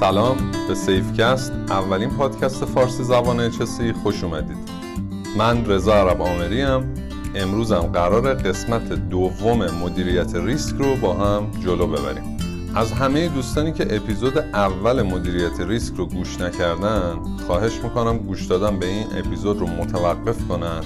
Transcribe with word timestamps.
سلام 0.00 0.36
به 0.68 0.74
سیفکست 0.74 1.52
اولین 1.68 2.10
پادکست 2.10 2.64
فارسی 2.64 3.04
زبان 3.04 3.50
HSE 3.50 3.92
خوش 3.92 4.24
اومدید. 4.24 4.56
من 5.38 5.66
رضا 5.66 5.94
عرب 5.94 6.22
آمری 6.22 6.62
ام. 6.62 6.94
امروزم 7.34 7.80
قرار 7.80 8.34
قسمت 8.34 8.92
دوم 8.92 9.70
مدیریت 9.70 10.34
ریسک 10.34 10.76
رو 10.76 10.96
با 10.96 11.14
هم 11.14 11.50
جلو 11.64 11.86
ببریم. 11.86 12.36
از 12.74 12.92
همه 12.92 13.28
دوستانی 13.28 13.72
که 13.72 13.96
اپیزود 13.96 14.38
اول 14.38 15.02
مدیریت 15.02 15.60
ریسک 15.60 15.94
رو 15.94 16.06
گوش 16.06 16.40
نکردن 16.40 17.18
خواهش 17.46 17.80
می‌کنم 17.84 18.18
گوش 18.18 18.46
دادن 18.46 18.78
به 18.78 18.86
این 18.86 19.06
اپیزود 19.18 19.58
رو 19.58 19.66
متوقف 19.66 20.48
کنن. 20.48 20.80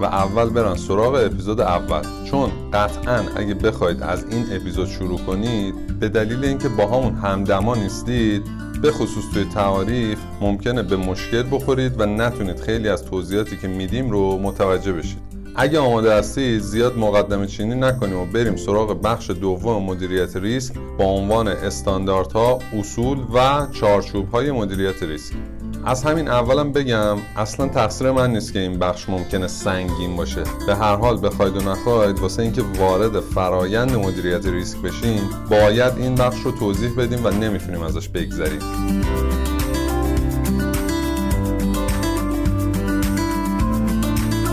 و 0.00 0.04
اول 0.04 0.48
برن 0.48 0.76
سراغ 0.76 1.14
اپیزود 1.14 1.60
اول. 1.60 2.02
چون 2.30 2.50
قطعا 2.72 3.24
اگه 3.36 3.54
بخواید 3.54 4.02
از 4.02 4.24
این 4.30 4.46
اپیزود 4.52 4.88
شروع 4.88 5.18
کنید 5.18 5.98
به 6.00 6.08
دلیل 6.08 6.44
اینکه 6.44 6.68
با 6.68 6.86
همون 6.86 7.14
همقدما 7.14 7.74
نیستید 7.74 8.42
به 8.82 8.92
خصوص 8.92 9.24
توی 9.34 9.44
تعاریف 9.44 10.18
ممکنه 10.40 10.82
به 10.82 10.96
مشکل 10.96 11.42
بخورید 11.50 12.00
و 12.00 12.06
نتونید 12.06 12.60
خیلی 12.60 12.88
از 12.88 13.04
توضیحاتی 13.04 13.56
که 13.56 13.68
میدیم 13.68 14.10
رو 14.10 14.38
متوجه 14.38 14.92
بشید. 14.92 15.18
اگه 15.56 15.78
آماده 15.78 16.14
هستید 16.14 16.60
زیاد 16.60 16.98
مقدمه 16.98 17.46
چینی 17.46 17.74
نکنیم 17.74 18.18
و 18.18 18.26
بریم 18.26 18.56
سراغ 18.56 19.02
بخش 19.02 19.30
دوم 19.30 19.82
مدیریت 19.82 20.36
ریسک 20.36 20.74
با 20.98 21.04
عنوان 21.04 21.48
استانداردها، 21.48 22.58
اصول 22.78 23.18
و 23.34 23.66
چارچوب‌های 23.72 24.50
مدیریت 24.50 25.02
ریسک. 25.02 25.34
از 25.84 26.04
همین 26.04 26.28
اولم 26.28 26.72
بگم 26.72 27.18
اصلا 27.36 27.68
تقصیر 27.68 28.10
من 28.10 28.32
نیست 28.32 28.52
که 28.52 28.58
این 28.58 28.78
بخش 28.78 29.08
ممکنه 29.08 29.46
سنگین 29.46 30.16
باشه. 30.16 30.42
به 30.66 30.76
هر 30.76 30.96
حال 30.96 31.26
بخواید 31.26 31.56
و 31.56 31.70
نخواید 31.70 32.18
واسه 32.18 32.42
اینکه 32.42 32.62
وارد 32.62 33.20
فرایند 33.20 33.94
مدیریت 33.94 34.46
ریسک 34.46 34.78
بشیم 34.78 35.30
باید 35.50 35.92
این 35.96 36.14
بخش 36.14 36.40
رو 36.40 36.52
توضیح 36.52 36.90
بدیم 36.96 37.24
و 37.24 37.30
نمی‌تونیم 37.30 37.82
ازش 37.82 38.08
بگذریم. 38.08 38.60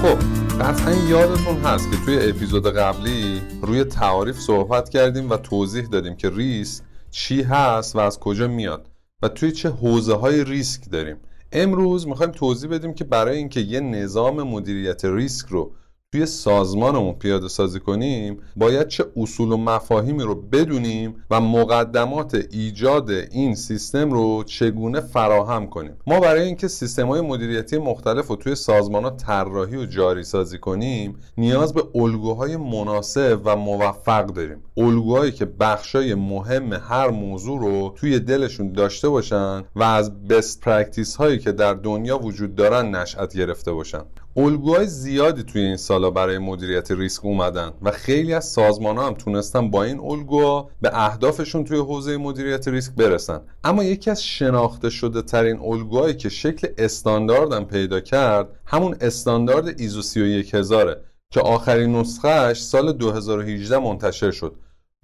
خب 0.01 0.17
قطعا 0.61 0.91
یادتون 1.09 1.57
هست 1.57 1.91
که 1.91 1.97
توی 2.05 2.29
اپیزود 2.29 2.67
قبلی 2.67 3.41
روی 3.61 3.83
تعاریف 3.83 4.39
صحبت 4.39 4.89
کردیم 4.89 5.29
و 5.29 5.37
توضیح 5.37 5.85
دادیم 5.85 6.15
که 6.15 6.29
ریسک 6.29 6.83
چی 7.11 7.41
هست 7.41 7.95
و 7.95 7.99
از 7.99 8.19
کجا 8.19 8.47
میاد. 8.47 8.96
و 9.21 9.27
توی 9.27 9.51
چه 9.51 9.69
حوزه 9.69 10.15
های 10.15 10.43
ریسک 10.43 10.89
داریم. 10.91 11.17
امروز 11.51 12.07
می‌خوایم 12.07 12.31
توضیح 12.31 12.69
بدیم 12.69 12.93
که 12.93 13.03
برای 13.03 13.37
اینکه 13.37 13.59
یه 13.59 13.79
نظام 13.79 14.43
مدیریت 14.43 15.05
ریسک 15.05 15.47
رو 15.47 15.71
توی 16.11 16.25
سازمانمون 16.25 17.13
پیاده 17.13 17.47
سازی 17.47 17.79
کنیم 17.79 18.39
باید 18.55 18.87
چه 18.87 19.05
اصول 19.17 19.51
و 19.51 19.57
مفاهیمی 19.57 20.23
رو 20.23 20.35
بدونیم 20.35 21.23
و 21.31 21.41
مقدمات 21.41 22.45
ایجاد 22.51 23.09
این 23.09 23.55
سیستم 23.55 24.11
رو 24.11 24.43
چگونه 24.43 24.99
فراهم 25.01 25.67
کنیم. 25.67 25.97
ما 26.07 26.19
برای 26.19 26.41
اینکه 26.41 26.67
سیستم 26.67 27.07
های 27.07 27.21
مدیریتی 27.21 27.77
مختلف 27.77 28.27
رو 28.27 28.35
توی 28.35 28.55
سازمان 28.55 29.03
ها 29.03 29.09
طراحی 29.09 29.75
و 29.75 29.85
جاری 29.85 30.23
سازی 30.23 30.57
کنیم 30.57 31.19
نیاز 31.37 31.73
به 31.73 31.83
الگوهای 31.95 32.57
مناسب 32.57 33.41
و 33.45 33.55
موفق 33.55 34.25
داریم. 34.25 34.63
الگوهایی 34.77 35.31
که 35.31 35.45
بخشای 35.45 36.15
مهم 36.15 36.73
هر 36.73 37.09
موضوع 37.09 37.59
رو 37.59 37.93
توی 37.95 38.19
دلشون 38.19 38.71
داشته 38.71 39.09
باشن 39.09 39.63
و 39.75 39.83
از 39.83 40.27
best 40.27 40.61
practice 40.61 41.15
هایی 41.15 41.39
که 41.39 41.51
در 41.51 41.73
دنیا 41.73 42.17
وجود 42.17 42.55
دارن 42.55 42.95
نشأت 42.95 43.37
گرفته 43.37 43.71
باشن. 43.71 44.01
الگوهای 44.35 44.87
زیادی 44.87 45.43
توی 45.43 45.61
این 45.61 45.77
سالا 45.77 46.11
برای 46.11 46.37
مدیریت 46.37 46.91
ریسک 46.91 47.25
اومدن 47.25 47.71
و 47.81 47.91
خیلی 47.91 48.33
از 48.33 48.45
سازمان 48.45 48.97
ها 48.97 49.07
هم 49.07 49.13
تونستن 49.13 49.71
با 49.71 49.83
این 49.83 49.99
الگوها 49.99 50.69
به 50.81 50.89
اهدافشون 50.93 51.63
توی 51.63 51.77
حوزه 51.77 52.17
مدیریت 52.17 52.67
ریسک 52.67 52.93
برسن. 52.93 53.41
اما 53.63 53.83
یکی 53.83 54.11
از 54.11 54.23
شناخته 54.23 54.89
شده 54.89 55.21
ترین 55.21 55.59
الگوهایی 55.59 56.13
که 56.13 56.29
شکل 56.29 56.67
استانداردم 56.77 57.63
پیدا 57.63 57.99
کرد 57.99 58.47
همون 58.65 58.95
استاندارد 59.01 59.81
ایزو 59.81 60.01
31000 60.01 60.97
که 61.31 61.41
آخرین 61.41 61.95
نسخهش 61.95 62.61
سال 62.61 62.93
2018 62.93 63.77
منتشر 63.77 64.31
شد. 64.31 64.55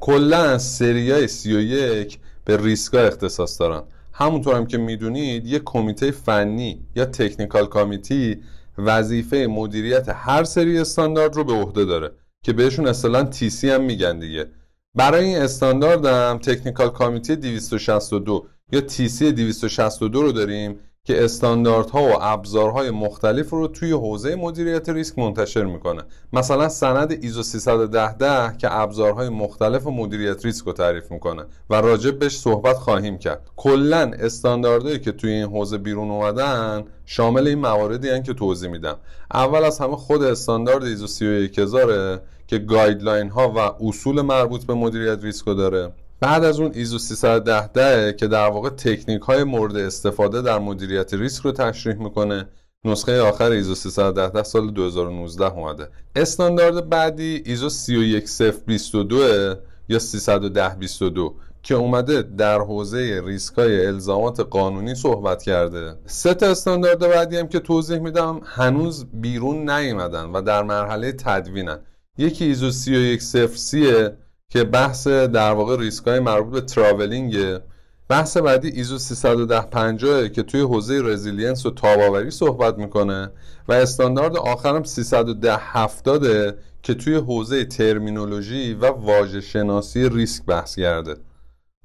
کلا 0.02 0.58
سریای 0.58 1.28
31 1.28 2.20
به 2.46 2.58
ریسک 2.58 2.96
اختصاص 2.96 3.60
دارن. 3.62 3.84
همونطور 4.14 4.56
هم 4.56 4.66
که 4.66 4.78
می‌دونید 4.78 5.46
یک 5.46 5.62
کمیته 5.66 6.12
فنی 6.12 6.86
یا 6.96 7.06
technical 7.06 7.66
committee 7.66 8.42
وظیفه 8.78 9.48
مدیریت 9.50 10.10
هر 10.10 10.44
سری 10.44 10.80
استاندارد 10.80 11.36
رو 11.36 11.44
به 11.44 11.54
عهده 11.54 11.86
داره 11.86 12.12
که 12.44 12.54
بهشون 12.54 12.88
اصطلاحا 12.88 13.32
TC 13.32 13.64
هم 13.64 13.82
میگن 13.84 14.20
دیگه. 14.20 14.52
برای 14.96 15.26
این 15.26 15.38
استاندارد 15.38 16.06
هم 16.06 16.38
technical 16.38 16.90
committee 16.90 17.36
262 17.36 18.48
یا 18.72 18.82
TC 18.82 19.22
262 19.22 20.22
رو 20.22 20.32
داریم 20.32 20.80
که 21.08 21.24
استانداردها 21.24 22.04
و 22.04 22.12
ابزارهای 22.22 22.92
مختلف 22.92 23.50
رو 23.50 23.68
توی 23.68 23.92
حوزه 23.92 24.36
مدیریت 24.36 24.90
ریسک 24.90 25.20
منتشر 25.20 25.64
می‌کنه. 25.64 26.04
مثلا 26.34 26.70
سند 26.70 27.12
ایزو 27.12 27.44
310 27.44 28.58
که 28.58 28.68
ابزارهای 28.72 29.30
مختلف 29.30 29.88
مدیریت 29.88 30.46
ریسک 30.46 30.66
رو 30.66 30.74
تعریف 30.74 31.12
می‌کنه 31.12 31.46
و 31.70 31.76
راجب 31.76 32.20
بهش 32.20 32.38
صحبت 32.38 32.76
خواهیم 32.76 33.18
کرد. 33.18 33.50
کلا 33.56 34.12
استانداردهایی 34.20 35.00
که 35.00 35.12
توی 35.12 35.32
این 35.32 35.46
حوزه 35.46 35.78
بیرون 35.78 36.12
اومدن 36.12 36.84
شامل 37.06 37.48
این 37.48 37.60
مواردی 37.60 38.10
هن 38.10 38.24
که 38.24 38.34
توضیح 38.34 38.70
میدم. 38.70 38.98
اول 39.34 39.64
از 39.64 39.80
همه 39.80 39.96
خود 39.96 40.24
استاندارد 40.24 40.84
ایزو 40.84 41.08
31000 41.08 42.22
که 42.48 42.58
guideline 42.58 43.30
ها 43.30 43.50
و 43.50 43.86
اصول 43.88 44.22
مربوط 44.22 44.66
به 44.66 44.74
مدیریت 44.74 45.24
ریسک 45.24 45.46
داره. 45.46 45.92
بعد 46.24 46.44
از 46.44 46.60
اون 46.60 46.72
ایزو 46.74 46.98
310 46.98 48.14
که 48.14 48.28
در 48.28 48.50
واقع 48.50 48.70
تکنیک 48.70 49.22
های 49.22 49.44
مورد 49.44 49.78
استفاده 49.78 50.42
در 50.42 50.60
مدیریت 50.60 51.14
ریسک 51.14 51.44
رو 51.44 51.52
تشریح 51.52 51.96
می‌کنه 51.96 52.48
نسخه 52.86 53.22
آخر 53.22 53.52
ایزو 53.52 53.76
310 53.76 54.44
سال 54.44 54.72
2019 54.72 55.54
اومده. 55.54 55.90
استاندارد 56.16 56.90
بعدی 56.90 57.44
ایزو 57.46 57.70
31022 57.70 59.56
یا 59.90 60.00
31022 60.00 61.36
که 61.64 61.76
اومده 61.76 62.22
در 62.22 62.60
حوزه 62.60 63.22
ریسک 63.26 63.54
های 63.54 63.86
الزامات 63.86 64.40
قانونی 64.40 64.96
صحبت 64.96 65.44
کرده. 65.44 65.96
سه 66.06 66.34
تا 66.34 66.46
استاندارد 66.46 67.00
بعدی 67.00 67.38
هم 67.38 67.48
که 67.48 67.60
توضیح 67.60 68.00
میدم 68.00 68.42
هنوز 68.44 69.06
بیرون 69.14 69.70
نیومدن 69.70 70.26
و 70.26 70.42
در 70.42 70.64
مرحله 70.64 71.12
تدوینن. 71.12 71.80
یکی 72.18 72.46
ایزو 72.46 72.72
3103 72.72 74.18
که 74.50 74.64
بحث 74.64 75.08
در 75.08 75.52
واقع 75.52 75.78
ریسک 75.78 76.08
های 76.08 76.20
مربوط 76.20 76.54
به 76.54 76.62
traveling. 76.62 77.60
بحث 78.10 78.38
بعدی 78.38 78.70
ایزو 78.70 78.98
31050 78.98 80.28
که 80.28 80.44
توی 80.44 80.62
حوزه 80.62 81.02
resilience 81.02 81.66
و 81.66 81.72
تاب‌آوری 81.72 82.32
صحبت 82.32 82.78
می‌کنه 82.78 83.32
و 83.68 83.74
استاندارد 83.74 84.38
آخرم 84.38 84.84
31070 84.84 86.58
که 86.84 86.94
توی 86.94 87.16
حوزه 87.16 87.66
terminology 87.66 88.74
و 88.74 88.86
واژه 88.86 89.42
شناسی 89.42 90.10
ریسک 90.10 90.46
بحث 90.46 90.76
کرده. 90.76 91.16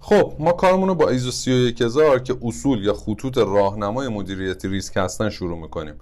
خب 0.00 0.36
ما 0.38 0.52
کارمون 0.52 0.88
رو 0.88 0.94
با 0.94 1.08
ایزو 1.08 1.30
31000 1.30 2.18
که 2.18 2.36
اصول 2.42 2.84
یا 2.84 2.94
خطوط 2.94 3.38
راهنمای 3.38 4.08
مدیریتی 4.08 4.68
ریسک 4.68 4.96
هستن 4.96 5.30
شروع 5.30 5.58
می‌کنیم. 5.58 5.94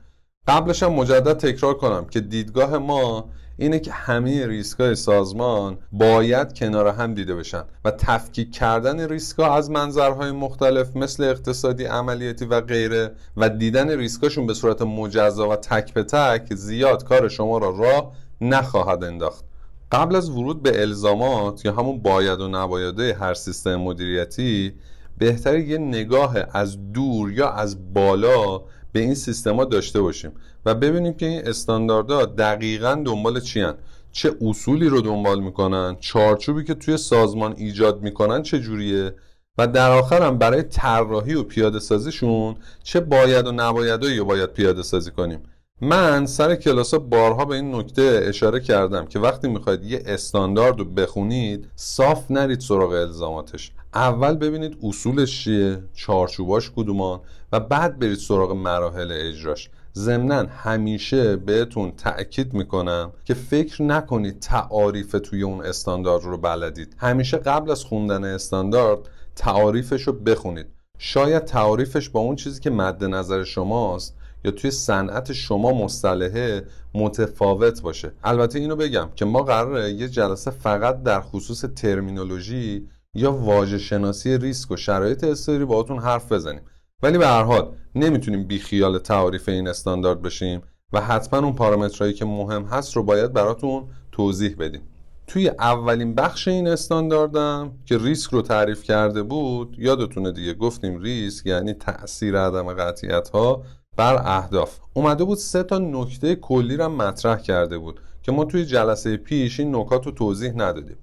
قبلش 0.48 0.82
هم 0.82 0.92
مجدد 0.92 1.32
تکرار 1.32 1.74
کنم 1.74 2.04
که 2.04 2.20
دیدگاه 2.20 2.78
ما 2.78 3.28
اینه 3.58 3.78
که 3.78 3.92
همه 3.92 4.46
ریسک 4.46 4.80
های 4.80 4.94
سازمان 4.94 5.78
باید 5.92 6.58
کنار 6.58 6.88
هم 6.88 7.14
دیده 7.14 7.34
بشن 7.34 7.62
و 7.84 7.90
تفکیک 7.90 8.52
کردن 8.52 9.08
ریسک 9.08 9.38
ها 9.38 9.56
از 9.56 9.70
منظرهای 9.70 10.30
مختلف 10.32 10.96
مثل 10.96 11.24
اقتصادی 11.24 11.84
عملیاتی 11.84 12.44
و 12.44 12.60
غیره 12.60 13.12
و 13.36 13.48
دیدن 13.48 13.90
ریسکاشون 13.90 14.46
به 14.46 14.54
صورت 14.54 14.82
مجزا 14.82 15.48
و 15.48 15.56
تک 15.56 15.94
به 15.94 16.02
تک 16.02 16.54
زیاد 16.54 17.04
کار 17.04 17.28
شما 17.28 17.58
را 17.58 17.70
راه 17.70 18.12
نخواهد 18.40 19.04
انداخت. 19.04 19.44
قبل 19.92 20.16
از 20.16 20.30
ورود 20.30 20.62
به 20.62 20.80
الزامات 20.80 21.64
یا 21.64 21.72
همون 21.72 21.98
باید 21.98 22.40
و 22.40 22.48
نبایده 22.48 23.14
هر 23.14 23.34
سیستم 23.34 23.76
مدیریتی 23.76 24.74
بهتر 25.18 25.58
یه 25.58 25.78
نگاه 25.78 26.36
از 26.52 26.92
دور 26.92 27.32
یا 27.32 27.50
از 27.50 27.94
بالا 27.94 28.62
به 28.96 29.02
این 29.02 29.14
سیستما 29.14 29.64
داشته 29.64 30.00
باشیم 30.00 30.32
و 30.66 30.74
ببینیم 30.74 31.12
که 31.12 31.26
این 31.26 31.48
استانداردها 31.48 32.24
دقیقا 32.24 33.02
دنبال 33.06 33.40
چی 33.40 33.60
هن. 33.60 33.74
چه 34.12 34.32
اصولی 34.40 34.88
رو 34.88 35.00
دنبال 35.00 35.40
می‌کنن 35.40 35.96
چارچوبی 36.00 36.64
که 36.64 36.74
توی 36.74 36.96
سازمان 36.96 37.54
ایجاد 37.56 38.02
می‌کنن 38.02 38.42
چه 38.42 38.60
جوریه 38.60 39.14
و 39.58 39.66
در 39.66 39.90
آخر 39.90 40.22
هم 40.22 40.38
برای 40.38 40.62
طراحی 40.62 41.34
و 41.34 41.42
پیاده 41.42 41.78
سازیشون 41.78 42.56
چه 42.82 43.00
باید 43.00 43.46
و 43.46 43.52
نبایدهایی 43.52 44.20
باید 44.20 44.52
پیاده 44.52 44.82
سازی 44.82 45.10
کنیم 45.10 45.42
من 45.80 46.26
سر 46.26 46.54
کلاس 46.54 46.94
بارها 46.94 47.44
به 47.44 47.54
این 47.56 47.74
نکته 47.74 48.20
اشاره 48.24 48.60
کردم 48.60 49.06
که 49.06 49.18
وقتی 49.18 49.48
می‌خواید 49.48 49.84
یه 49.84 50.02
استاندارد 50.06 50.78
رو 50.78 50.84
بخونید 50.84 51.68
صاف 51.74 52.30
نرید 52.30 52.60
سراغ 52.60 52.90
الزاماتش 52.90 53.72
اول 53.94 54.34
ببینید 54.34 54.78
اصولش 54.82 55.44
چیه 55.44 55.82
چارچوباش 55.94 56.70
کدومان 56.76 57.20
و 57.52 57.60
بعد 57.60 57.98
برید 57.98 58.18
سراغ 58.18 58.52
مراحل 58.52 59.12
اجراش. 59.12 59.70
ضمنا 59.94 60.46
همیشه 60.48 61.36
بهتون 61.36 61.92
تاکید 61.92 62.54
می‌کنم 62.54 63.12
که 63.24 63.34
فکر 63.34 63.82
نکنید 63.82 64.40
تعاریف 64.40 65.16
توی 65.22 65.42
اون 65.42 65.64
استاندارد 65.64 66.24
رو 66.24 66.38
بلدید. 66.38 66.96
همیشه 66.98 67.36
قبل 67.36 67.70
از 67.70 67.84
خوندن 67.84 68.24
استاندارد 68.24 68.98
تعاریفش 69.36 70.02
رو 70.02 70.12
بخونید. 70.12 70.66
شاید 70.98 71.44
تعریفش 71.44 72.08
با 72.08 72.20
اون 72.20 72.36
چیزی 72.36 72.60
که 72.60 72.70
مد 72.70 73.04
نظر 73.04 73.44
شماست 73.44 74.16
یا 74.44 74.50
توی 74.50 74.70
صنعت 74.70 75.32
شما 75.32 75.72
مصطلحه 75.72 76.64
متفاوت 76.94 77.82
باشه. 77.82 78.12
البته 78.24 78.58
اینو 78.58 78.76
بگم 78.76 79.08
که 79.16 79.24
ما 79.24 79.42
قراره 79.42 79.90
یه 79.90 80.08
جلسه 80.08 80.50
فقط 80.50 81.02
در 81.02 81.20
خصوص 81.20 81.64
ترمینولوژی 81.64 82.88
یا 83.14 83.32
واژه 83.32 83.78
شناسی 83.78 84.38
ریسک 84.38 84.70
و 84.70 84.76
شرایط 84.76 85.24
استوری 85.24 85.64
باهاتون 85.64 85.98
حرف 85.98 86.32
بزنیم. 86.32 86.60
ولی 87.02 87.18
به 87.18 87.26
هر 87.26 87.42
حال 87.42 87.72
نمی‌تونیم 87.94 88.44
بیخیال 88.44 88.98
تعریف 88.98 89.48
این 89.48 89.68
استاندارد 89.68 90.22
بشیم 90.22 90.62
و 90.92 91.00
حتما 91.00 91.40
اون 91.40 91.54
پارامترهایی 91.54 92.14
که 92.14 92.24
مهم 92.24 92.64
هست 92.64 92.96
رو 92.96 93.02
باید 93.02 93.32
براتون 93.32 93.84
توضیح 94.12 94.56
بدیم. 94.58 94.82
توی 95.26 95.48
اولین 95.48 96.14
بخش 96.14 96.48
این 96.48 96.68
استانداردم 96.68 97.72
که 97.84 97.98
ریسک 97.98 98.30
رو 98.30 98.42
تعریف 98.42 98.82
کرده 98.82 99.22
بود 99.22 99.76
یادتونه 99.78 100.32
دیگه 100.32 100.54
گفتیم 100.54 101.00
ریسک 101.00 101.46
یعنی 101.46 101.72
تاثیر 101.72 102.38
عدم 102.38 102.74
قطعیت 102.74 103.28
ها 103.28 103.62
بر 103.96 104.22
اهداف. 104.24 104.78
اومده 104.94 105.24
بود 105.24 105.38
سه 105.38 105.62
تا 105.62 105.78
نکته 105.78 106.34
کلی 106.34 106.76
رو 106.76 106.88
مطرح 106.88 107.38
کرده 107.38 107.78
بود 107.78 108.00
که 108.22 108.32
ما 108.32 108.44
توی 108.44 108.64
جلسه 108.64 109.16
پیش 109.16 109.60
این 109.60 109.76
نکات 109.76 110.06
رو 110.06 110.12
توضیح 110.12 110.52
ندادیم. 110.52 110.96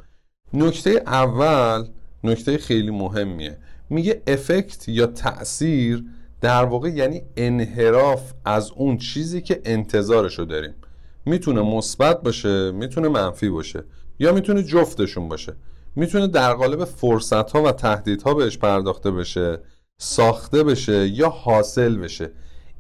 نکته 0.54 0.90
اول 1.06 1.86
نکته 2.24 2.58
خیلی 2.58 2.92
مهمیه. 2.92 3.58
میگه 3.94 4.22
افکت 4.28 4.90
یا 4.90 5.06
تاثیر 5.06 6.04
در 6.42 6.64
واقع 6.64 6.90
یعنی 6.90 7.22
انحراف 7.38 8.34
از 8.46 8.72
اون 8.72 8.98
چیزی 8.98 9.42
که 9.42 9.62
انتظارشو 9.66 10.44
داریم. 10.44 10.74
می‌تونه 11.26 11.62
مثبت 11.62 12.22
باشه 12.22 12.72
می‌تونه 12.72 13.10
منفی 13.10 13.50
باشه 13.50 13.84
یا 14.20 14.34
می‌تونه 14.34 14.64
جفتشون 14.64 15.30
باشه. 15.30 15.54
می‌تونه 15.96 16.28
در 16.28 16.54
قالب 16.54 16.86
فرصت 16.86 17.52
ها 17.52 17.64
و 17.64 17.72
تهدیدها 17.72 18.34
بهش 18.34 18.58
پرداخته 18.58 19.12
بشه 19.12 19.60
ساخته 19.98 20.64
بشه 20.64 21.08
یا 21.08 21.30
حاصل 21.30 21.98
بشه. 21.98 22.32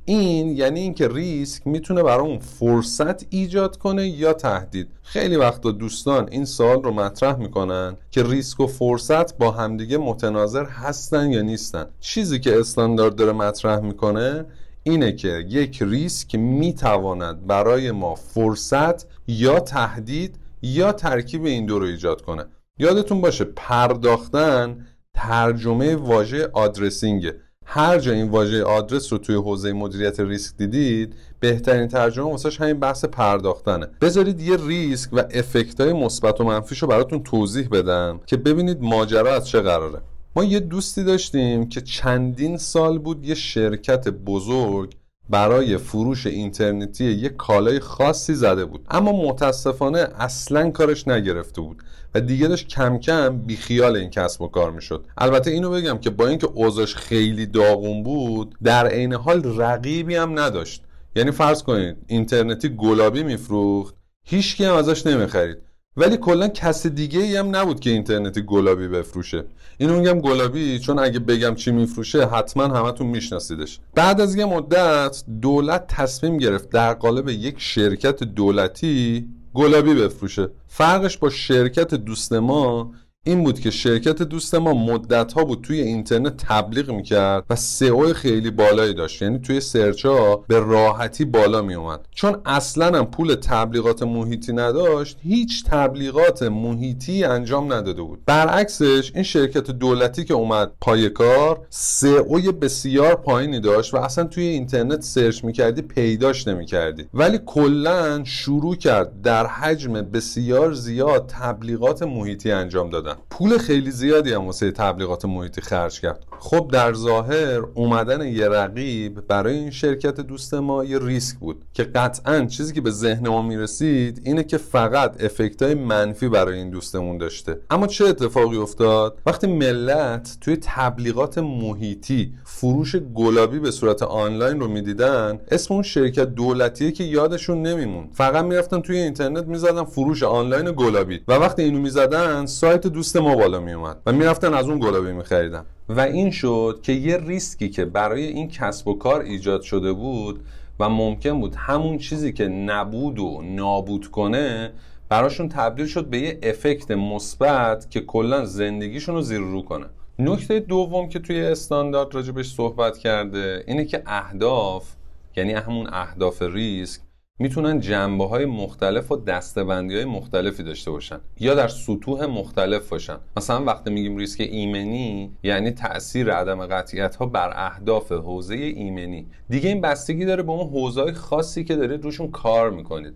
این 0.05 0.57
یعنی 0.57 0.79
اینکه 0.79 1.07
ریسک 1.07 1.67
می‌تونه 1.67 2.03
برای 2.03 2.27
اون 2.27 2.39
فرصت 2.39 3.25
ایجاد 3.29 3.77
کنه 3.77 4.07
یا 4.07 4.33
تهدید. 4.33 4.87
خیلی 5.03 5.35
وقتا 5.35 5.71
دوستان 5.71 6.27
این 6.31 6.45
سوال 6.45 6.83
رو 6.83 6.91
مطرح 6.91 7.35
می‌کنن 7.35 7.97
که 8.11 8.23
ریسک 8.23 8.59
و 8.59 8.67
فرصت 8.67 9.37
با 9.37 9.51
همدیگه 9.51 9.97
متناظر 9.97 10.65
هستن 10.65 11.31
یا 11.31 11.41
نیستن. 11.41 11.85
چیزی 11.99 12.39
که 12.39 12.59
استاندارد 12.59 13.15
داره 13.15 13.31
مطرح 13.31 13.79
می‌کنه 13.79 14.45
اینه 14.83 15.11
که 15.11 15.45
یک 15.49 15.83
ریسک 15.83 16.35
می‌تواند 16.35 17.47
برای 17.47 17.91
ما 17.91 18.15
فرصت 18.15 19.07
یا 19.27 19.59
تهدید 19.59 20.35
یا 20.61 20.91
ترکیب 20.91 21.45
این 21.45 21.65
دو 21.65 21.79
رو 21.79 21.85
ایجاد 21.85 22.21
کنه. 22.21 22.45
یادتون 22.79 23.21
باشه 23.21 23.43
پرداختن 23.43 24.85
ترجمه 25.13 25.95
واژه 25.95 26.49
آدرسینگه. 26.53 27.35
هر 27.65 27.99
جا 27.99 28.11
این 28.11 28.29
واژه 28.29 28.63
آدرس 28.63 29.13
رو 29.13 29.19
توی 29.19 29.35
حوزه 29.35 29.73
مدیریت 29.73 30.19
ریسک 30.19 30.57
دیدید 30.57 31.15
بهترین 31.39 31.87
ترجمه 31.87 32.31
واسش 32.31 32.61
همین 32.61 32.79
بحث 32.79 33.05
پرداختنه. 33.05 33.87
بذارید 34.01 34.41
یه 34.41 34.57
ریسک 34.67 35.09
و 35.13 35.23
افکت 35.33 35.81
های 35.81 35.93
مثبت 35.93 36.41
و 36.41 36.43
منفیش 36.43 36.81
رو 36.81 36.87
براتون 36.87 37.23
توضیح 37.23 37.67
بدم 37.69 38.19
که 38.25 38.37
ببینید 38.37 38.77
ماجرا 38.81 39.35
از 39.35 39.47
چه 39.47 39.61
قراره. 39.61 40.01
ما 40.35 40.43
یه 40.43 40.59
دوستی 40.59 41.03
داشتیم 41.03 41.69
که 41.69 41.81
چندین 41.81 42.57
سال 42.57 42.99
بود 42.99 43.25
یه 43.25 43.35
شرکت 43.35 44.07
بزرگ 44.07 44.95
برای 45.29 45.77
فروش 45.77 46.27
اینترنتی 46.27 47.05
یک 47.05 47.35
کالای 47.35 47.79
خاصی 47.79 48.33
زده 48.33 48.65
بود. 48.65 48.85
اما 48.89 49.11
متاسفانه 49.11 50.07
اصلا 50.19 50.71
کارش 50.71 51.07
نگرفته 51.07 51.61
بود 51.61 51.83
و 52.15 52.21
دیگه 52.21 52.47
داشت 52.47 52.67
کم 52.67 52.97
کم 52.97 53.37
بیخیال 53.37 53.95
این 53.95 54.09
کسب 54.09 54.41
و 54.41 54.47
کار 54.47 54.71
می‌شد. 54.71 55.05
البته 55.17 55.51
اینو 55.51 55.69
بگم 55.69 55.97
که 55.97 56.09
با 56.09 56.27
اینکه 56.27 56.47
اوضاعش 56.47 56.95
خیلی 56.95 57.45
داغون 57.45 58.03
بود 58.03 58.55
در 58.63 58.87
عین 58.87 59.13
حال 59.13 59.59
رقیبی 59.61 60.15
هم 60.15 60.39
نداشت. 60.39 60.83
یعنی 61.15 61.31
فرض 61.31 61.63
کنید 61.63 61.97
اینترنتی 62.07 62.69
گلابی 62.69 63.23
میفروخت 63.23 63.95
هیچکی 64.25 64.65
هم 64.65 64.75
ازش 64.75 65.05
نمی‌خرید. 65.07 65.57
ولی 65.97 66.17
کلا 66.17 66.47
کس 66.47 66.87
دیگه 66.87 67.19
ای 67.19 67.35
هم 67.35 67.55
نبود 67.55 67.79
که 67.79 67.89
اینترنتی 67.89 68.41
گلابی 68.41 68.87
بفروشه. 68.87 69.45
اینو 69.77 69.99
میگم 69.99 70.19
گلابی 70.19 70.79
چون 70.79 70.99
اگه 70.99 71.19
بگم 71.19 71.55
چی 71.55 71.71
میفروشه 71.71 72.25
حتما 72.25 72.63
همتون 72.63 73.07
میشناسیدش. 73.07 73.79
بعد 73.95 74.21
از 74.21 74.35
یه 74.35 74.45
مدت 74.45 75.23
دولت 75.41 75.87
تصمیم 75.87 76.37
گرفت 76.37 76.69
در 76.69 76.93
قالب 76.93 77.29
یک 77.29 77.55
شرکت 77.57 78.23
دولتی 78.23 79.27
گلابی 79.53 79.93
بفروشه. 79.93 80.49
فرقش 80.67 81.17
با 81.17 81.29
شرکت 81.29 81.93
دوست 81.93 82.33
ما 82.33 82.91
این 83.25 83.43
بود 83.43 83.59
که 83.59 83.71
شرکت 83.71 84.21
دوست 84.21 84.55
ما 84.55 84.73
مدت 84.73 85.33
ها 85.33 85.43
بود 85.43 85.61
توی 85.61 85.81
اینترنت 85.81 86.37
تبلیغ 86.37 86.91
می‌کرد 86.91 87.43
و 87.49 87.55
سئو 87.55 88.13
خیلی 88.13 88.51
بالایی 88.51 88.93
داشت. 88.93 89.21
یعنی 89.21 89.39
توی 89.39 89.59
سرچ 89.59 90.05
ها 90.05 90.43
به 90.47 90.59
راحتی 90.59 91.25
بالا 91.25 91.61
می 91.61 91.73
اومد 91.73 92.07
چون 92.11 92.41
اصلا 92.45 92.97
هم 92.97 93.05
پول 93.05 93.35
تبلیغات 93.35 94.03
محیطی 94.03 94.53
نداشت 94.53 95.17
هیچ 95.23 95.65
تبلیغات 95.65 96.43
محیطی 96.43 97.23
انجام 97.23 97.73
نداده 97.73 98.01
بود. 98.01 98.19
برعکسش 98.25 99.11
این 99.15 99.23
شرکت 99.23 99.71
دولتی 99.71 100.25
که 100.25 100.33
اومد 100.33 100.71
پای 100.81 101.09
کار 101.09 101.65
سئو 101.69 102.51
بسیار 102.51 103.15
پایینی 103.15 103.59
داشت 103.59 103.93
و 103.93 103.97
اصلا 103.97 104.23
توی 104.23 104.43
اینترنت 104.43 105.01
سرچ 105.01 105.43
می‌کردی 105.43 105.81
پیداش 105.81 106.47
نمی‌کردی. 106.47 107.05
ولی 107.13 107.39
کلا 107.45 108.23
شروع 108.23 108.75
کرد 108.75 109.21
در 109.21 109.47
حجم 109.47 109.93
بسیار 109.93 110.73
زیاد 110.73 111.27
تبلیغات 111.27 112.03
محیطی 112.03 112.51
انجام 112.51 112.89
دادن. 112.89 113.12
پول 113.29 113.57
خیلی 113.57 113.91
زیادی 113.91 114.33
هم 114.33 114.45
واسه 114.45 114.71
تبلیغات 114.71 115.25
محیطی 115.25 115.61
خرج 115.61 115.99
کرد. 115.99 116.25
خب 116.45 116.69
در 116.71 116.93
ظاهر 116.93 117.61
اومدن 117.73 118.27
یه 118.27 118.49
رقیب 118.49 119.27
برای 119.27 119.55
این 119.55 119.71
شرکت 119.71 120.15
دوست 120.21 120.53
ما 120.53 120.83
یه 120.83 120.99
ریسک 120.99 121.37
بود 121.37 121.65
که 121.73 121.83
قطعا 121.83 122.45
چیزی 122.45 122.73
که 122.73 122.81
به 122.81 122.91
ذهن 122.91 123.27
ما 123.27 123.41
می‌رسید 123.41 124.21
اینه 124.25 124.43
که 124.43 124.57
فقط 124.57 125.23
افکت 125.23 125.61
های 125.61 125.73
منفی 125.73 126.29
برای 126.29 126.57
این 126.57 126.69
دوستمون 126.69 127.17
داشته. 127.17 127.59
اما 127.69 127.87
چه 127.87 128.05
اتفاقی 128.05 128.57
افتاد؟ 128.57 129.17
وقتی 129.25 129.47
ملت 129.47 130.37
توی 130.41 130.57
تبلیغات 130.61 131.37
محیطی 131.37 132.33
فروش 132.43 132.95
گلابی 132.95 133.59
به 133.59 133.71
صورت 133.71 134.03
آنلاین 134.03 134.59
رو 134.59 134.67
می‌دیدن 134.67 135.39
اسم 135.51 135.73
اون 135.73 135.83
شرکت 135.83 136.25
دولتیه 136.35 136.91
که 136.91 137.03
یادشون 137.03 137.61
نمیمون 137.61 138.09
فقط 138.13 138.45
می‌رفتن 138.45 138.81
توی 138.81 138.97
اینترنت 138.97 139.45
می‌زدن 139.45 139.83
فروش 139.83 140.23
آنلاین 140.23 140.73
گلابی 140.77 141.21
و 141.27 141.33
وقتی 141.33 141.61
اینو 141.61 141.79
می‌زدن 141.79 142.45
سایت 142.45 142.87
دوست 142.87 143.17
ما 143.17 143.35
بالا 143.35 143.59
میومد 143.59 143.97
و 144.05 144.11
می‌رفتن 144.11 144.53
از 144.53 144.69
اون 144.69 144.79
گلابی 144.79 145.11
میخریدن. 145.11 145.65
و 145.89 145.99
این 145.99 146.31
شد 146.33 146.79
که 146.83 146.93
یه 146.93 147.17
ریسکی 147.17 147.69
که 147.69 147.85
برای 147.85 148.23
این 148.23 148.47
کسب 148.47 148.87
و 148.87 148.93
کار 148.93 149.21
ایجاد 149.21 149.61
شده 149.61 149.93
بود 149.93 150.45
و 150.79 150.89
ممکن 150.89 151.39
بود 151.39 151.55
همون 151.55 151.97
چیزی 151.97 152.33
که 152.33 152.47
نبود 152.47 153.19
و 153.19 153.41
نابود 153.41 154.11
کنه 154.11 154.71
براشون 155.09 155.49
تبدیل 155.49 155.85
شد 155.85 156.05
به 156.05 156.19
یه 156.19 156.39
افکت 156.43 156.91
مثبت 156.91 157.91
که 157.91 158.01
کلا 158.01 158.45
زندگیشون 158.45 159.15
رو 159.15 159.21
زیر 159.21 159.39
رو 159.39 159.61
کنه. 159.61 159.85
نکته 160.19 160.59
دوم 160.59 161.09
که 161.09 161.19
توی 161.19 161.41
استاندارد 161.41 162.15
راجبش 162.15 162.53
صحبت 162.53 162.97
کرده 162.97 163.63
اینه 163.67 163.85
که 163.85 164.03
اهداف 164.05 164.95
یعنی 165.35 165.53
همون 165.53 165.87
اهداف 165.93 166.41
ریسک 166.41 167.01
می‌تونن 167.39 167.79
جنبه 167.79 168.27
های 168.27 168.45
مختلف 168.45 169.11
و 169.11 169.17
دستبندی 169.17 169.95
های 169.95 170.05
مختلفی 170.05 170.63
داشته 170.63 170.91
باشن 170.91 171.19
یا 171.39 171.55
در 171.55 171.67
سطوح 171.67 172.25
مختلف 172.25 172.89
باشن. 172.89 173.17
مثلا 173.37 173.63
وقتی 173.63 173.91
میگیم 173.91 174.17
ریسک 174.17 174.41
ایمنی 174.41 175.31
یعنی 175.43 175.71
تاثیر 175.71 176.31
عدم 176.31 176.65
قطعیت 176.65 177.15
ها 177.15 177.25
بر 177.25 177.53
اهداف 177.55 178.11
حوزه 178.11 178.55
ایمنی. 178.55 179.27
دیگه 179.49 179.69
این 179.69 179.81
بستگی 179.81 180.25
داره 180.25 180.43
به 180.43 180.51
اون 180.51 180.69
حوزه 180.69 181.13
خاصی 181.13 181.63
که 181.63 181.75
دارید 181.75 182.03
روشون 182.03 182.31
کار 182.31 182.71
می‌کنید. 182.71 183.13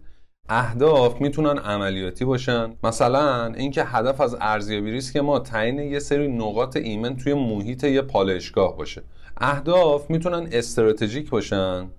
اهداف 0.50 1.22
می‌تونن 1.22 1.58
عملیاتی 1.58 2.26
باشن. 2.26 2.76
مثلا 2.84 3.46
اینکه 3.46 3.84
هدف 3.84 4.22
از 4.22 4.38
ارزیابی 4.42 4.92
ریسک 4.92 5.18
ما 5.18 5.40
تعیین 5.40 5.80
یه 5.80 6.00
سری 6.00 6.28
نقاط 6.28 6.78
ایمن 6.78 7.18
توی 7.18 7.34
محیط 7.34 7.84
یه 7.84 8.02
پالایشگاه 8.02 8.78
باشه. 8.78 9.04
اهداف 9.38 10.10
می‌تونن 10.10 10.50
استراتژیک 10.52 11.30
باشن. 11.30 11.90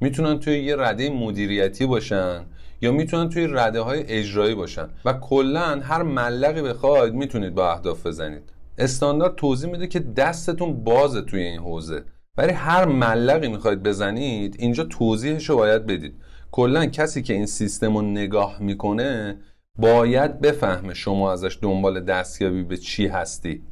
می‌تونن 0.00 0.38
توی 0.38 0.58
یه 0.58 0.76
رده 0.76 1.10
مدیریتی 1.10 1.86
باشن 1.86 2.46
یا 2.80 2.92
می‌تونن 2.92 3.28
توی 3.28 3.46
رده 3.50 3.80
های 3.80 4.02
اجرایی 4.08 4.54
باشن. 4.54 4.88
و 5.04 5.12
کلا 5.12 5.80
هر 5.82 6.02
ملقی 6.02 6.62
بخواید 6.62 7.14
می‌تونید 7.14 7.54
با 7.54 7.72
اهداف 7.72 8.06
بزنید. 8.06 8.52
استاندارد 8.78 9.34
توضیح 9.34 9.70
میده 9.70 9.86
که 9.86 10.00
دستتون 10.00 10.84
بازه 10.84 11.22
توی 11.22 11.42
این 11.42 11.60
حوزه. 11.60 12.02
ولی 12.36 12.52
هر 12.52 12.84
ملقی 12.84 13.48
می‌خواید 13.48 13.82
بزنید 13.82 14.56
اینجا 14.58 14.84
توضیحش 14.84 15.50
رو 15.50 15.56
باید 15.56 15.86
بدید. 15.86 16.14
کلا 16.50 16.86
کسی 16.86 17.22
که 17.22 17.34
این 17.34 17.46
سیستم 17.46 17.96
رو 17.96 18.02
نگاه 18.02 18.62
می‌کنه 18.62 19.38
باید 19.78 20.40
بفهمه 20.40 20.94
شما 20.94 21.32
ازش 21.32 21.58
دنبال 21.62 22.00
دستیابی 22.00 22.62
به 22.62 22.76
چی 22.76 23.06
هستی. 23.06 23.62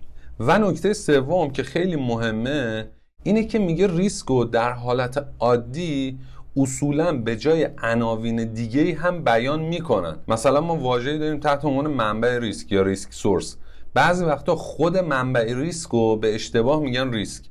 و 0.41 0.59
نکته 0.59 0.93
سوم 0.93 1.51
که 1.51 1.63
خیلی 1.63 1.97
مهمه 1.97 2.91
اینه 3.29 3.45
که 3.45 3.59
میگه 3.59 3.87
ریسک 3.87 4.27
در 4.53 4.73
حالت 4.73 5.27
عادی 5.39 6.19
اصولا 6.57 7.13
به 7.13 7.37
جای 7.37 7.69
عناوین 7.83 8.53
دیگه 8.53 8.95
هم 8.95 9.25
بیان 9.25 9.61
می‌کنن. 9.61 10.17
مثلا 10.29 10.61
ما 10.61 10.77
واژه‌ای 10.77 11.19
داریم 11.19 11.41
تحت 11.41 11.65
عنوان 11.65 11.87
منبع 11.87 12.39
ریسک 12.39 12.73
یا 12.73 12.83
ریسک 12.83 13.13
سورس. 13.13 13.57
بعضی 13.95 14.25
وقتا 14.25 14.57
خود 14.57 14.97
منبع 14.97 15.55
ریسک 15.55 15.91
رو 15.91 16.17
به 16.17 16.35
اشتباه 16.35 16.81
میگن 16.81 17.13
ریسک. 17.13 17.45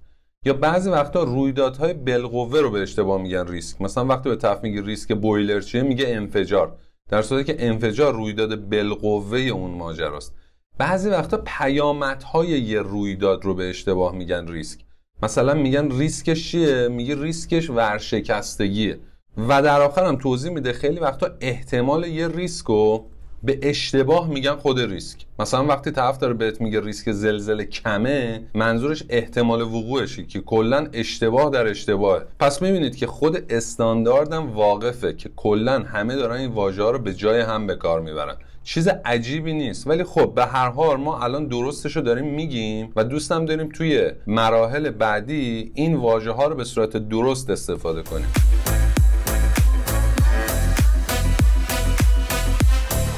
یا 0.46 0.54
بعضی 0.54 0.90
وقتا 0.90 1.24
رویدادهای 1.24 1.94
بالقوه 1.94 2.60
رو 2.60 2.72
به 2.72 2.82
اشتباه 2.82 3.22
میگن 3.22 3.48
ریسک. 3.48 3.82
مثلا 3.82 4.06
وقتی 4.06 4.30
به 4.30 4.36
طرف 4.36 4.64
میگه 4.64 4.82
ریسک 4.82 5.14
بویلر 5.14 5.62
چیه 5.62 5.82
میگه 5.82 6.06
انفجار. 6.08 6.76
در 7.10 7.22
صورتی 7.22 7.54
که 7.54 7.68
انفجار 7.68 8.14
رویداد 8.14 8.70
بالقوه 8.70 9.40
اون 9.40 9.72
ماجراست. 9.72 10.36
بعضی 10.78 11.10
وقتا 11.10 11.42
پیامدهای 11.46 12.48
یه 12.48 12.82
رویداد 12.82 13.46
رو 13.46 13.54
به 13.54 13.70
اشتباه 13.70 14.16
میگن 14.16 14.48
ریسک. 14.48 14.87
مثلا 15.24 15.54
میگن 15.54 15.92
ریسکش 16.00 16.52
چیه؟ 16.52 16.88
میگه 16.88 17.22
ریسکش 17.22 17.70
ورشکستگیه 17.70 19.00
و 19.38 19.62
در 19.62 19.82
آخر 19.82 20.06
هم 20.06 20.16
توضیح 20.16 20.52
میده 20.52 20.74
خیلی 20.74 21.00
وقتا 21.00 21.30
احتمال 21.42 22.04
یه 22.04 22.28
ریسک 22.28 22.66
رو 22.66 23.06
به 23.44 23.60
اشتباه 23.62 24.30
میگن 24.30 24.56
خود 24.56 24.80
ریسک. 24.80 25.26
مثلا 25.40 25.66
وقتی 25.66 25.92
طرف 25.92 26.18
داره 26.18 26.34
بهت 26.34 26.62
میگه 26.62 26.82
ریسک 26.82 27.12
زلزله 27.12 27.66
کمه 27.66 28.44
منظورش 28.54 29.04
احتمال 29.10 29.62
وقوعشه 29.62 30.26
که 30.26 30.40
کلا 30.40 30.88
اشتباه 30.94 31.52
در 31.52 31.68
اشتباهه. 31.68 32.26
پس 32.40 32.62
می‌بینید 32.62 32.96
که 32.96 33.08
خود 33.08 33.54
استانداردم 33.54 34.52
واقفه 34.52 35.14
که 35.14 35.30
کلا 35.36 35.80
همه 35.80 36.16
دارن 36.16 36.36
این 36.36 36.52
واژه 36.52 36.92
رو 36.92 37.00
به 37.00 37.14
جای 37.14 37.42
هم 37.42 37.68
به 37.68 37.76
کار 37.76 38.02
می‌برن. 38.02 38.36
چیز 38.68 38.88
عجیبی 38.88 39.54
نیست. 39.54 39.88
ولی 39.88 40.04
خب 40.04 40.34
به 40.36 40.46
هر 40.46 40.70
حال 40.70 40.98
ما 40.98 41.20
الان 41.20 41.48
درستش 41.48 41.96
رو 41.96 42.02
داریم 42.02 42.26
میگیم 42.26 42.92
و 42.96 43.04
دوستم 43.04 43.46
داریم 43.46 43.70
توی 43.70 44.12
مراحل 44.28 44.90
بعدی 44.90 45.72
این 45.76 45.96
واژه 45.96 46.32
ها 46.32 46.48
رو 46.48 46.56
به 46.56 46.64
صورت 46.64 46.98
درست 46.98 47.50
استفاده 47.50 48.04
کنیم. 48.04 48.28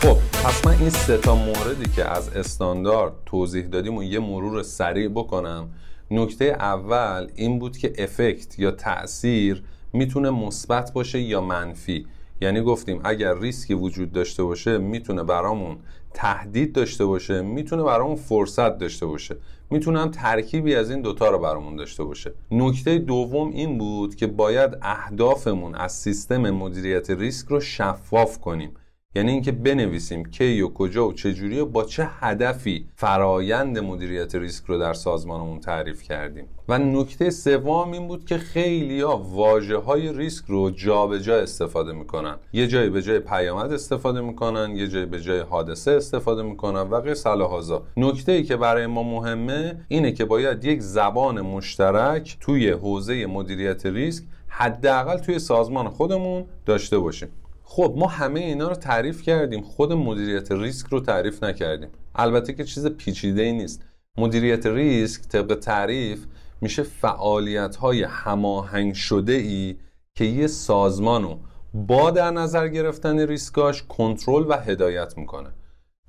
خب 0.01 0.17
پس 0.43 0.65
من 0.65 0.75
این 0.79 0.89
سه 0.89 1.17
تا 1.17 1.35
موردی 1.35 1.85
که 1.95 2.05
از 2.05 2.29
استاندارد 2.29 3.13
توضیح 3.25 3.67
دادیم 3.67 3.97
و 3.97 4.03
یه 4.03 4.19
مرور 4.19 4.63
سریع 4.63 5.07
بکنم. 5.07 5.69
نکته 6.11 6.45
اول 6.45 7.27
این 7.35 7.59
بود 7.59 7.77
که 7.77 7.93
افکت 7.97 8.59
یا 8.59 8.71
تاثیر 8.71 9.63
می‌تونه 9.93 10.29
مثبت 10.29 10.93
باشه 10.93 11.19
یا 11.19 11.41
منفی. 11.41 12.05
یعنی 12.41 12.61
گفتیم 12.61 13.01
اگر 13.03 13.39
ریسکی 13.39 13.73
وجود 13.73 14.11
داشته 14.11 14.43
باشه 14.43 14.77
می‌تونه 14.77 15.23
برامون 15.23 15.77
تهدید 16.13 16.73
داشته 16.73 17.05
باشه 17.05 17.41
می‌تونه 17.41 17.83
برامون 17.83 18.15
فرصت 18.15 18.77
داشته 18.77 19.05
باشه. 19.05 19.37
می‌تونه 19.69 19.99
هم 19.99 20.11
ترکیبی 20.11 20.75
از 20.75 20.91
این 20.91 21.01
دوتا 21.01 21.29
رو 21.29 21.39
برامون 21.39 21.75
داشته 21.75 22.03
باشه. 22.03 22.33
نکته 22.51 22.97
دوم 22.97 23.49
این 23.49 23.77
بود 23.77 24.15
که 24.15 24.27
باید 24.27 24.77
اهدافمون 24.81 25.75
از 25.75 25.91
سیستم 25.91 26.49
مدیریت 26.49 27.09
ریسک 27.09 27.47
رو 27.47 27.59
شفاف 27.59 28.39
کنیم. 28.39 28.71
یعنی 29.15 29.31
اینکه 29.31 29.51
بنویسیم 29.51 30.25
کی 30.25 30.61
و 30.61 30.69
کجا 30.69 31.07
و 31.07 31.13
چجوری 31.13 31.59
و 31.59 31.65
با 31.65 31.83
چه 31.83 32.07
هدفی 32.19 32.89
فرایند 32.95 33.79
مدیریت 33.79 34.35
ریسک 34.35 34.65
رو 34.65 34.77
در 34.77 34.93
سازمانمون 34.93 35.59
تعریف 35.59 36.03
کردیم. 36.03 36.45
و 36.67 36.77
نکته 36.77 37.29
سوم 37.29 37.91
این 37.91 38.07
بود 38.07 38.25
که 38.25 38.37
خیلی 38.37 39.01
ها 39.01 39.17
واژه 39.17 39.77
های 39.77 40.13
ریسک 40.13 40.45
رو 40.47 40.69
جابجا 40.69 41.35
استفاده 41.35 41.93
می‌کنن. 41.93 42.35
یه 42.53 42.67
جایی 42.67 42.89
به 42.89 43.01
جای 43.01 43.19
پیامد 43.19 43.73
استفاده 43.73 44.21
می‌کنن 44.21 44.75
یه 44.75 44.87
جایی 44.87 45.05
به 45.05 45.21
جای 45.21 45.39
حادثه 45.39 45.91
استفاده 45.91 46.43
می‌کنن 46.43 46.81
و 46.81 47.01
غیره 47.01 47.13
لهذا 47.13 47.83
نکته 47.97 48.31
ای 48.31 48.43
که 48.43 48.57
برای 48.57 48.87
ما 48.87 49.03
مهمه 49.03 49.85
اینه 49.87 50.11
که 50.11 50.25
باید 50.25 50.65
یک 50.65 50.81
زبان 50.81 51.41
مشترک 51.41 52.37
توی 52.39 52.69
حوزه 52.69 53.25
مدیریت 53.25 53.85
ریسک 53.85 54.23
حداقل 54.47 55.17
توی 55.17 55.39
سازمان 55.39 55.89
خودمون 55.89 56.45
داشته 56.65 56.99
باشیم. 56.99 57.29
خب 57.71 57.93
ما 57.97 58.07
همه 58.07 58.39
اینا 58.39 58.67
رو 58.67 58.75
تعریف 58.75 59.21
کردیم. 59.21 59.61
خود 59.61 59.93
مدیریت 59.93 60.51
ریسک 60.51 60.87
رو 60.87 60.99
تعریف 60.99 61.43
نکردیم. 61.43 61.89
البته 62.15 62.53
که 62.53 62.63
چیز 62.63 62.87
پیچیده 62.87 63.51
نیست. 63.51 63.85
مدیریت 64.17 64.65
ریسک 64.65 65.21
طبق 65.21 65.55
تعریف 65.55 66.25
میشه 66.61 66.83
فعالیت 66.83 67.75
های 67.75 68.03
هماهنگ 68.03 68.93
شده 68.93 69.33
ای 69.33 69.75
که 70.15 70.25
یه 70.25 70.47
سازمانو 70.47 71.37
با 71.73 72.11
در 72.11 72.31
نظر 72.31 72.67
گرفتن 72.67 73.19
ریسکاش 73.19 73.83
کنترل 73.83 74.45
و 74.49 74.53
هدایت 74.53 75.17
می‌کنه. 75.17 75.49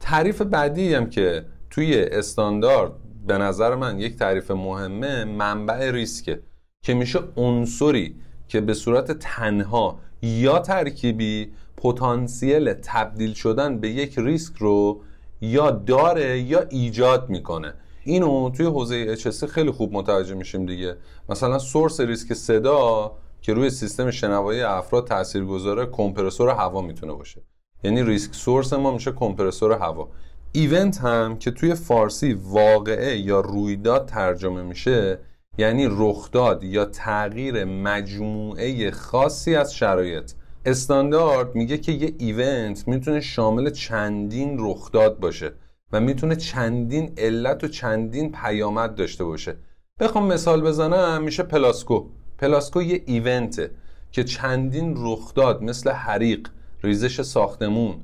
تعریف 0.00 0.43
بعدی 0.43 0.95
هم 0.95 1.11
که 1.11 1.45
توی 1.71 2.02
استاندارد 2.02 2.93
به 3.26 3.38
نظر 3.38 3.75
من 3.75 3.99
یک 3.99 4.17
تعریف 4.17 4.50
مهمه 4.50 5.25
منبع 5.25 5.90
ریسکه 5.90 6.43
که 6.83 6.95
میشه 6.95 7.19
عنصری 7.37 8.17
که 8.49 8.61
به 8.61 8.75
صورت 8.75 9.12
تنها 9.12 9.99
یا 10.22 10.58
ترکیبی 10.58 11.52
پتانسیل 11.76 12.72
تبدیل 12.72 13.34
شدن 13.34 13.78
به 13.78 13.88
یک 13.88 14.18
ریسک 14.18 14.56
رو 14.56 15.00
یا 15.40 15.70
داره 15.70 16.40
یا 16.40 16.60
ایجاد 16.70 17.30
می‌کنه. 17.30 17.74
اینو 18.04 18.50
توی 18.50 18.66
حوزه 18.66 19.16
HSC 19.16 19.44
خیلی 19.44 19.70
خوب 19.70 19.92
متوجه 19.92 20.34
میشیم 20.34 20.66
دیگه. 20.66 20.96
مثلا 21.28 21.58
سورس 21.58 22.00
ریسک 22.00 22.34
صدا 22.34 23.12
که 23.42 23.54
روی 23.54 23.70
سیستم 23.70 24.10
شنوایی 24.10 24.60
افراد 24.60 25.06
تأثیر 25.06 25.44
گذاره 25.44 25.86
کمپرسور 25.86 26.48
هوا 26.48 26.82
می‌تونه 26.82 27.12
باشه. 27.12 27.42
یعنی 27.84 28.02
risk 28.02 28.35
source 28.35 28.73
ما 28.72 28.90
میشه 28.90 29.12
کمپرسور 29.12 29.72
هوا. 29.72 30.08
event 30.52 30.99
هم 30.98 31.38
که 31.38 31.50
توی 31.50 31.74
فارسی 31.74 32.32
واقعه 32.32 33.18
یا 33.18 33.40
رویداد 33.40 34.06
ترجمه 34.06 34.62
میشه 34.62 35.18
یعنی 35.61 35.88
رخداد 35.90 36.64
یا 36.64 36.85
تغییر 36.85 37.64
مجموعه 37.64 38.90
خاصی 38.90 39.55
از 39.55 39.75
شرایط. 39.75 40.33
استاندارد 40.67 41.55
میگه 41.55 41.79
که 41.79 41.93
یه 41.93 42.14
event 42.18 42.88
می‌تونه 42.88 43.21
شامل 43.21 43.71
چندین 43.71 44.57
رخداد 44.61 45.19
باشه 45.19 45.52
و 45.93 46.00
می‌تونه 46.00 46.37
چندین 46.37 47.12
علت 47.19 47.64
و 47.64 47.69
چندین 47.69 48.33
پیامد 48.33 48.95
داشته 48.95 49.25
باشه. 49.25 49.57
بخوام 50.00 50.26
مثال 50.26 50.62
بزنم 50.62 51.23
میشه 51.23 51.43
پلاسکو. 51.43 52.07
پلاسکو 52.38 52.83
یه 52.83 53.02
event 53.06 53.60
ه 53.60 53.70
که 54.12 54.25
چندین 54.25 54.95
رخداد 54.99 55.62
مثل 55.62 55.90
حریق 55.90 56.49
ریزش 56.83 57.23
ساختمون 57.23 57.95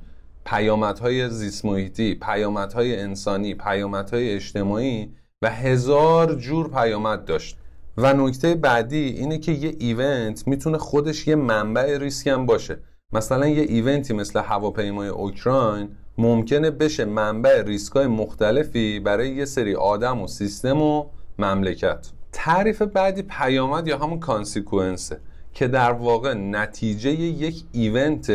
پیامدهای 0.47 1.31
زیست 1.31 1.65
محیطی 1.65 2.15
پیامدهای 2.15 3.01
انسانی 3.01 3.55
پیامدهای 3.55 4.35
اجتماعی 4.35 5.13
و 5.43 5.50
هزار 5.50 6.35
جور 6.35 6.69
پیامد 6.69 7.25
داشت. 7.25 7.59
و 7.97 8.12
نکته 8.12 8.55
بعدی 8.55 9.05
اینه 9.09 9.38
که 9.38 9.52
یه 9.52 9.76
ایونت 9.78 10.49
می‌تونه 10.49 10.78
خودش 10.78 11.26
یه 11.26 11.35
منبع 11.35 11.99
ریسک 11.99 12.26
هم 12.26 12.47
باشه. 12.47 12.78
مثلا 13.12 13.49
یه 13.49 13.62
ایونتی 13.62 14.14
مثل 14.14 14.40
هواپیمای 14.40 15.09
اوکراین 15.09 15.88
ممکنه 16.19 16.71
بشه 16.71 17.05
منبع 17.05 17.62
ریسک 17.62 17.93
های 17.93 18.07
مختلفی 18.07 19.00
برای 19.00 19.35
یه 19.35 19.45
سری 19.45 19.75
آدم 19.75 20.23
و 20.23 20.26
سیستم 20.26 20.83
و 20.83 21.05
مملکت. 21.38 22.07
تعریف 22.33 22.83
بعدی 22.83 23.23
پیامد 23.23 23.88
یا 23.88 23.99
همون 23.99 24.21
کانسیکوئنسه 24.21 25.21
که 25.55 25.69
در 25.69 25.93
واقع 25.93 26.35
نتیجه 26.35 27.11
یک 27.11 27.64
ایونت 27.73 28.31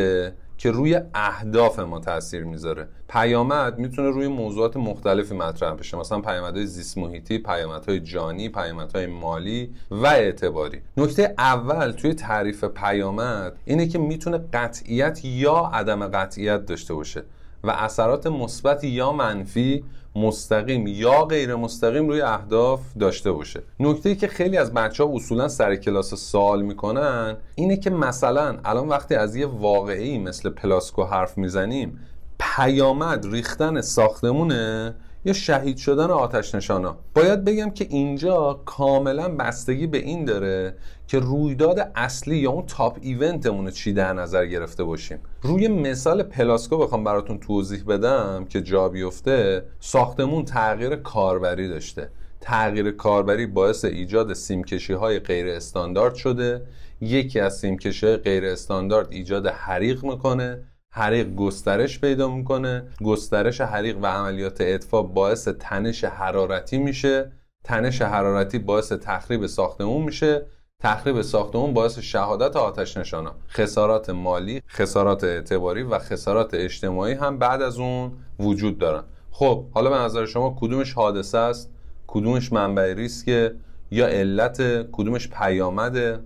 که 0.61 0.71
روی 0.71 1.01
اهداف 1.13 1.79
ما 1.79 1.99
تاثیر 1.99 2.43
می‌ذاره. 2.43 2.87
پیامد 3.09 3.79
می‌تونه 3.79 4.09
روی 4.09 4.27
موضوعات 4.27 4.77
مختلفی 4.77 5.35
مطرح 5.35 5.73
بشه. 5.73 5.97
مثلا 5.97 6.21
پیامدهای 6.21 6.65
زیست 6.65 6.97
محیطی 6.97 7.37
پیامدهای 7.37 7.99
جانی 7.99 8.49
پیامدهای 8.49 9.05
مالی 9.05 9.73
و 9.91 10.05
اعتباری. 10.05 10.81
نکته 10.97 11.33
اول 11.37 11.91
توی 11.91 12.13
تعریف 12.13 12.63
پیامد 12.63 13.57
اینه 13.65 13.87
که 13.87 13.99
می‌تونه 13.99 14.37
قطعیت 14.53 15.25
یا 15.25 15.71
عدم 15.73 16.07
قطعیت 16.07 16.65
داشته 16.65 16.93
باشه. 16.93 17.23
و 17.63 17.69
اثرات 17.69 18.27
مثبت 18.27 18.83
یا 18.83 19.11
منفی 19.11 19.83
مستقیم 20.15 20.87
یا 20.87 21.25
غیر 21.25 21.55
مستقیم 21.55 22.07
روی 22.07 22.21
اهداف 22.21 22.79
داشته 22.99 23.31
باشه. 23.31 23.63
نکته 23.79 24.09
ای 24.09 24.15
که 24.15 24.27
خیلی 24.27 24.57
از 24.57 24.73
بچه 24.73 25.03
ها 25.03 25.15
اصولا 25.15 25.47
سر 25.47 25.75
کلاس 25.75 26.13
سوال 26.13 26.61
می‌کنن 26.61 27.37
اینه 27.55 27.77
که 27.77 27.89
مثلا 27.89 28.57
الان 28.65 28.87
وقتی 28.87 29.15
از 29.15 29.35
یه 29.35 29.45
واقعه 29.45 30.19
مثل 30.19 30.49
پلاسکو 30.49 31.03
حرف 31.03 31.37
می‌زنیم 31.37 31.99
پیامد 32.39 33.25
ریختن 33.31 33.81
ساختمونه؟ 33.81 34.95
یا 35.25 35.33
شهید 35.33 35.77
شدن 35.77 36.11
آتش 36.11 36.55
نشانا. 36.55 36.97
باید 37.15 37.43
بگم 37.45 37.69
که 37.69 37.87
اینجا 37.89 38.61
کاملا 38.65 39.35
بستگی 39.35 39.87
به 39.87 39.97
این 39.97 40.25
داره 40.25 40.75
که 41.07 41.19
رویداد 41.19 41.91
اصلی 41.95 42.37
یا 42.37 42.51
اون 42.51 42.65
top 42.65 42.97
event 43.01 43.45
مون 43.45 43.71
چی 43.71 43.93
در 43.93 44.13
نظر 44.13 44.45
گرفته 44.45 44.83
باشیم. 44.83 45.19
روی 45.41 45.67
مثال 45.67 46.23
پلاسکو 46.23 46.77
بخوام 46.77 47.03
براتون 47.03 47.39
توضیح 47.39 47.83
بدم 47.83 48.45
که 48.49 48.61
جا 48.61 48.89
بیفته 48.89 49.63
ساختمون 49.79 50.45
تغییر 50.45 50.95
کاربری 50.95 51.67
داشته. 51.67 52.09
تغییر 52.41 52.91
کاربری 52.91 53.45
باعث 53.45 53.85
ایجاد 53.85 54.33
سیمکشی 54.33 54.93
های 54.93 55.19
غیر 55.19 55.47
استاندارد 55.47 56.15
شده. 56.15 56.61
یکی 57.01 57.39
از 57.39 57.57
سیمکشی 57.57 58.15
غیر 58.15 58.45
استاندارد 58.45 59.07
ایجاد 59.11 59.47
حریق 59.47 60.03
می‌کنه. 60.03 60.63
حریق 60.93 61.35
گسترش 61.35 61.99
پیدا 61.99 62.27
می‌کنه. 62.27 62.87
گسترش 63.03 63.61
حریق 63.61 63.97
و 64.01 64.05
عملیات 64.05 64.57
اطفاء 64.61 65.01
باعث 65.01 65.47
تنش 65.47 66.03
حرارتی 66.03 66.77
میشه. 66.77 67.31
تنش 67.63 68.01
حرارتی 68.01 68.59
باعث 68.59 68.91
تخریب 68.91 69.47
ساختمون 69.47 70.03
میشه. 70.03 70.45
تخریب 70.79 71.21
ساختمون 71.21 71.73
باعث 71.73 71.99
شهادت 71.99 72.55
آتش 72.55 72.97
نشانا. 72.97 73.35
خسارات 73.49 74.09
مالی 74.09 74.61
خسارات 74.69 75.23
اعتباری 75.23 75.83
و 75.83 75.99
خسارات 75.99 76.53
اجتماعی 76.53 77.13
هم 77.13 77.37
بعد 77.37 77.61
از 77.61 77.79
اون 77.79 78.11
وجود 78.39 78.77
دارن. 78.77 79.03
خب 79.31 79.65
حالا 79.71 79.89
به 79.89 79.95
نظر 79.95 80.25
شما 80.25 80.57
کدومش 80.59 80.93
حادثه 80.93 81.37
است؟ 81.37 81.71
کدومش 82.07 82.53
منبع 82.53 82.93
ریسکه؟ 82.93 83.55
یا 83.91 84.07
علت؟ 84.07 84.61
کدومش 84.91 85.29
پیامده؟ 85.29 86.19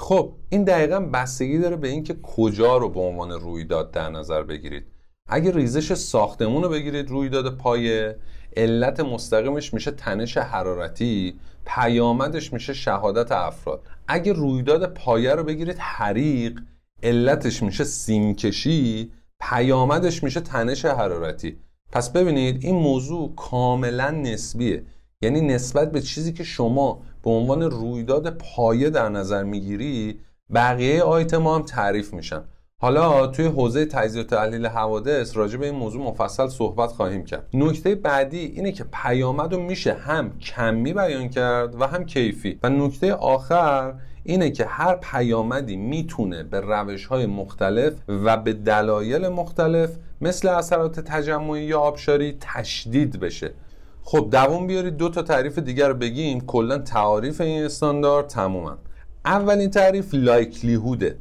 خب 0.00 0.32
این 0.48 0.64
دقیقا 0.64 1.00
بستگی 1.00 1.58
داره 1.58 1.76
به 1.76 1.88
اینکه 1.88 2.16
کجا 2.22 2.76
رو 2.76 2.88
به 2.88 3.00
عنوان 3.00 3.30
رویداد 3.30 3.90
در 3.90 4.08
نظر 4.08 4.42
بگیرید. 4.42 4.86
اگه 5.28 5.50
ریزش 5.50 5.94
ساختمون 5.94 6.62
رو 6.62 6.68
بگیرید 6.68 7.10
رویداد 7.10 7.56
پایه 7.56 8.16
علت 8.56 9.00
مستقیمش 9.00 9.74
میشه 9.74 9.90
تنش 9.90 10.36
حرارتی 10.36 11.40
پیامدش 11.66 12.52
میشه 12.52 12.72
شهادت 12.72 13.32
افراد. 13.32 13.82
اگه 14.08 14.32
رویداد 14.32 14.94
پایه 14.94 15.34
رو 15.34 15.44
بگیرید 15.44 15.78
حریق 15.78 16.60
علتش 17.02 17.62
میشه 17.62 17.84
سیمکشی 17.84 19.12
پیامدش 19.40 20.22
میشه 20.22 20.40
تنش 20.40 20.84
حرارتی. 20.84 21.56
پس 21.92 22.10
ببینید 22.10 22.64
این 22.64 22.74
موضوع 22.74 23.34
کاملا 23.34 24.10
نسبیه. 24.10 24.82
یعنی 25.22 25.40
نسبت 25.40 25.92
به 25.92 26.00
چیزی 26.00 26.32
که 26.32 26.44
شما 26.44 27.02
به 27.24 27.30
عنوان 27.30 27.62
رویداد 27.62 28.30
پایه 28.30 28.90
در 28.90 29.08
نظر 29.08 29.44
می‌گیری 29.44 30.20
بقیه 30.54 31.02
آیتم 31.02 31.46
هم 31.46 31.62
تعریف 31.62 32.14
میشن. 32.14 32.42
حالا 32.78 33.26
توی 33.26 33.46
حوزه 33.46 33.84
تجزیه 33.84 34.22
و 34.22 34.26
تحلیل 34.26 34.66
حوادث 34.66 35.36
راجع 35.36 35.58
به 35.58 35.66
این 35.66 35.74
موضوع 35.74 36.02
مفصل 36.02 36.48
صحبت 36.48 36.90
خواهیم 36.90 37.24
کرد. 37.24 37.48
نکته 37.54 37.94
بعدی 37.94 38.38
اینه 38.38 38.72
که 38.72 38.84
پیامد 38.92 39.52
رو 39.52 39.62
میشه 39.62 39.94
هم 39.94 40.38
کمی 40.38 40.92
بیان 40.92 41.28
کرد 41.28 41.80
و 41.80 41.86
هم 41.86 42.04
کیفی. 42.04 42.58
و 42.62 42.68
نکته 42.68 43.14
آخر 43.14 43.94
اینه 44.24 44.50
که 44.50 44.64
هر 44.64 44.94
پیامدی 44.94 45.76
می‌تونه 45.76 46.42
به 46.42 46.60
روش 46.60 47.06
های 47.06 47.26
مختلف 47.26 47.92
و 48.08 48.36
به 48.36 48.52
دلایل 48.52 49.28
مختلف 49.28 49.90
مثل 50.20 50.48
اثرات 50.48 51.00
تجمعی 51.00 51.62
یا 51.62 51.80
آبشاری 51.80 52.36
تشدید 52.40 53.20
بشه. 53.20 53.54
خب 54.02 54.28
دوام 54.30 54.66
بیارید 54.66 54.96
دو 54.96 55.08
تا 55.08 55.22
تعریف 55.22 55.58
دیگر 55.58 55.88
رو 55.88 55.94
بگیم. 55.94 56.40
کلا 56.40 56.78
تعاریف 56.78 57.40
این 57.40 57.64
استاندارد 57.64 58.26
تمومن. 58.26 58.76
اولین 59.24 59.70
تعریف 59.70 60.14
لایکلیهوده 60.14 61.16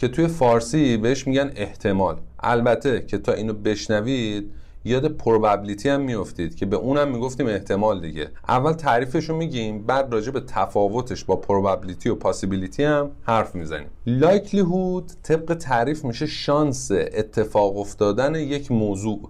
که 0.00 0.08
توی 0.08 0.26
فارسی 0.26 0.96
بهش 0.96 1.26
میگن 1.26 1.50
احتمال. 1.56 2.16
البته 2.40 3.04
که 3.06 3.18
تا 3.18 3.32
اینو 3.32 3.52
بشنوید 3.52 4.50
یاد 4.84 5.06
پروبابلیتی 5.06 5.88
هم 5.88 6.00
میافتید 6.00 6.54
که 6.54 6.66
به 6.66 6.76
اونم 6.76 7.08
می‌گفتیم 7.08 7.46
احتمال 7.46 8.00
دیگه. 8.00 8.28
اول 8.48 8.72
تعریفش 8.72 9.24
رو 9.24 9.36
میگیم 9.36 9.86
بعد 9.86 10.12
راجع 10.12 10.30
به 10.30 10.40
تفاوتش 10.40 11.24
با 11.24 11.36
پروبابلیتی 11.36 12.08
و 12.08 12.14
پاسیبیلیتی 12.14 12.84
هم 12.84 13.10
حرف 13.22 13.54
می‌زنیم. 13.54 13.88
لایکلیهود 14.06 15.12
طبق 15.22 15.54
تعریف 15.54 16.04
میشه 16.04 16.26
شانس 16.26 16.90
اتفاق 16.92 17.76
افتادن 17.78 18.34
یک 18.34 18.72
موضوع. 18.72 19.20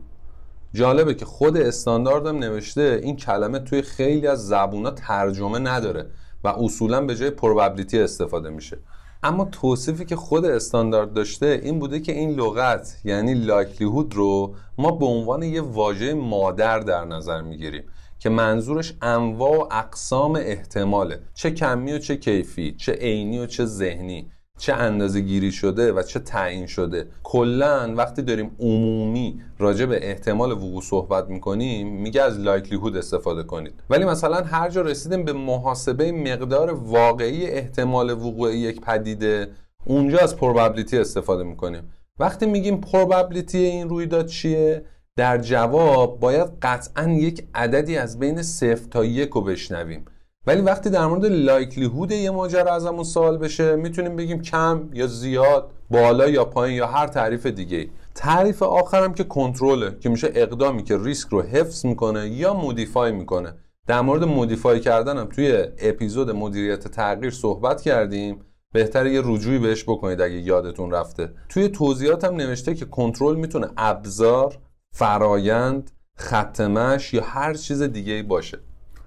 جالبه 0.73 1.15
که 1.15 1.25
خود 1.25 1.57
استانداردم 1.57 2.39
نوشته 2.39 3.01
این 3.03 3.17
کلمه 3.17 3.59
توی 3.59 3.83
خیلی 3.83 4.27
از 4.27 4.47
زبونا 4.47 4.91
ترجمه 4.91 5.59
نداره 5.59 6.11
و 6.45 6.49
اصولا 6.49 7.01
به 7.01 7.15
جای 7.15 7.31
پروبابلیتی 7.31 7.99
استفاده 7.99 8.51
میشه. 8.51 8.79
اما 9.23 9.45
توصیفی 9.45 10.05
که 10.05 10.17
خود 10.17 10.45
استاندارد 10.45 11.13
داشته 11.13 11.61
این 11.63 11.79
بوده 11.79 12.01
که 12.01 12.13
این 12.13 12.31
لغت 12.31 13.01
یعنی 13.05 13.35
لایکلیهود 13.35 14.15
رو 14.15 14.55
ما 14.79 14.91
به 14.91 15.07
عنوان 15.07 15.43
یه 15.43 15.61
واژه 15.61 16.15
مادر 16.15 16.79
در 16.79 17.05
نظر 17.05 17.43
می‌گیریم 17.43 17.85
که 18.19 18.29
منظورش 18.29 18.95
انواع 19.03 19.59
و 19.59 19.69
اقسام 19.71 20.37
احتماله. 20.37 21.21
چه 21.35 21.51
کمی 21.51 21.93
و 21.93 21.99
چه 21.99 22.17
کیفی 22.17 22.75
چه 22.79 22.93
عینی 22.93 23.39
و 23.39 23.47
چه 23.47 23.65
ذهنی. 23.65 24.31
چه 24.61 24.73
اندازه 24.73 25.21
گیری 25.21 25.53
شده 25.53 25.93
و 25.93 26.03
چه 26.03 26.21
تعیین 26.21 26.67
شده. 26.67 27.07
کلا 27.23 27.95
وقتی 27.97 28.23
داریم 28.23 28.57
عمومی 28.61 29.41
راجع 29.59 29.87
به 29.87 30.09
احتمال 30.09 30.53
وقوع 30.53 30.83
صحبت 30.83 31.29
می‌کنیم 31.29 31.89
میگه 31.89 32.23
از 32.23 32.39
لایکلیهود 32.39 32.97
استفاده 32.97 33.43
کنید. 33.43 33.83
ولی 33.91 34.05
مثلا 34.05 34.37
هر 34.37 34.71
جا 34.71 34.83
رسیدیم 34.83 35.25
به 35.25 35.33
محاسبه 35.33 36.13
مقدار 36.13 36.75
واقعی 36.75 37.47
احتمال 37.47 38.11
وقوع 38.11 38.57
یک 38.57 38.81
پدیده 38.81 39.51
اونجا 39.85 40.19
از 40.19 40.37
پروبابلیتی 40.37 40.99
استفاده 40.99 41.45
می‌کنیم. 41.45 41.93
وقتی 42.19 42.47
میگیم 42.47 42.81
پروبابلیتی 42.81 43.59
این 43.59 43.89
رویداد 43.89 44.27
چیه؟ 44.27 44.85
در 45.17 45.39
جواب 45.39 46.21
باید 46.21 46.49
قطعا 46.63 47.11
یک 47.11 47.49
عددی 47.55 47.97
از 47.97 48.19
بین 48.19 48.43
صفر 48.43 48.89
تا 48.91 49.05
یک 49.05 49.31
رو 49.31 49.41
بشنویم. 49.41 50.05
ولی 50.47 50.61
وقتی 50.61 50.91
در 50.91 51.07
مورد 51.07 51.27
لایکلیهود 51.27 52.13
یه 52.13 52.31
ماجرا 52.31 52.75
ازمون 52.75 53.05
سوال 53.05 53.39
بشه 53.39 53.77
می‌تونیم 53.77 54.17
بگیم 54.17 54.43
کم 54.43 54.91
یا 54.93 55.07
زیاد 55.07 55.71
بالا 55.91 56.29
یا 56.29 56.45
پایین 56.45 56.77
یا 56.77 56.87
هر 56.87 57.07
تعریف 57.07 57.47
دیگه 57.47 57.89
تعریف 58.15 58.63
آخرم 58.63 59.15
که 59.15 59.25
کنترله 59.25 59.97
که 60.01 60.09
میشه 60.09 60.31
اقدامی 60.35 60.83
که 60.85 60.99
ریسک 60.99 61.29
رو 61.29 61.43
حفظ 61.43 61.87
می‌کنه 61.87 62.29
یا 62.29 62.55
مودیفای 62.55 63.13
می‌کنه. 63.13 63.55
در 63.87 64.01
مورد 64.01 64.25
مودیفای 64.25 64.81
کردنم 64.81 65.27
توی 65.27 65.65
اپیزود 65.79 66.31
مدیریت 66.31 66.89
تغییر 66.89 67.31
صحبت 67.31 67.81
کردیم. 67.83 68.41
بهتر 68.73 69.07
یه 69.07 69.23
رجوعی 69.25 69.59
بهش 69.59 69.83
بکنید 69.85 70.21
اگه 70.21 70.35
یادتون 70.35 70.91
رفته. 70.91 71.33
توی 71.49 71.69
توضیحاتم 71.69 72.37
نوشته 72.37 72.75
که 72.75 72.85
کنترل 72.85 73.37
می‌تونه 73.37 73.69
ابزار 73.77 74.59
فرایند 74.93 75.91
ختمش 76.21 77.15
یا 77.15 77.23
هر 77.23 77.55
چیز 77.55 77.83
دیگه 77.83 78.23
باشه. 78.23 78.59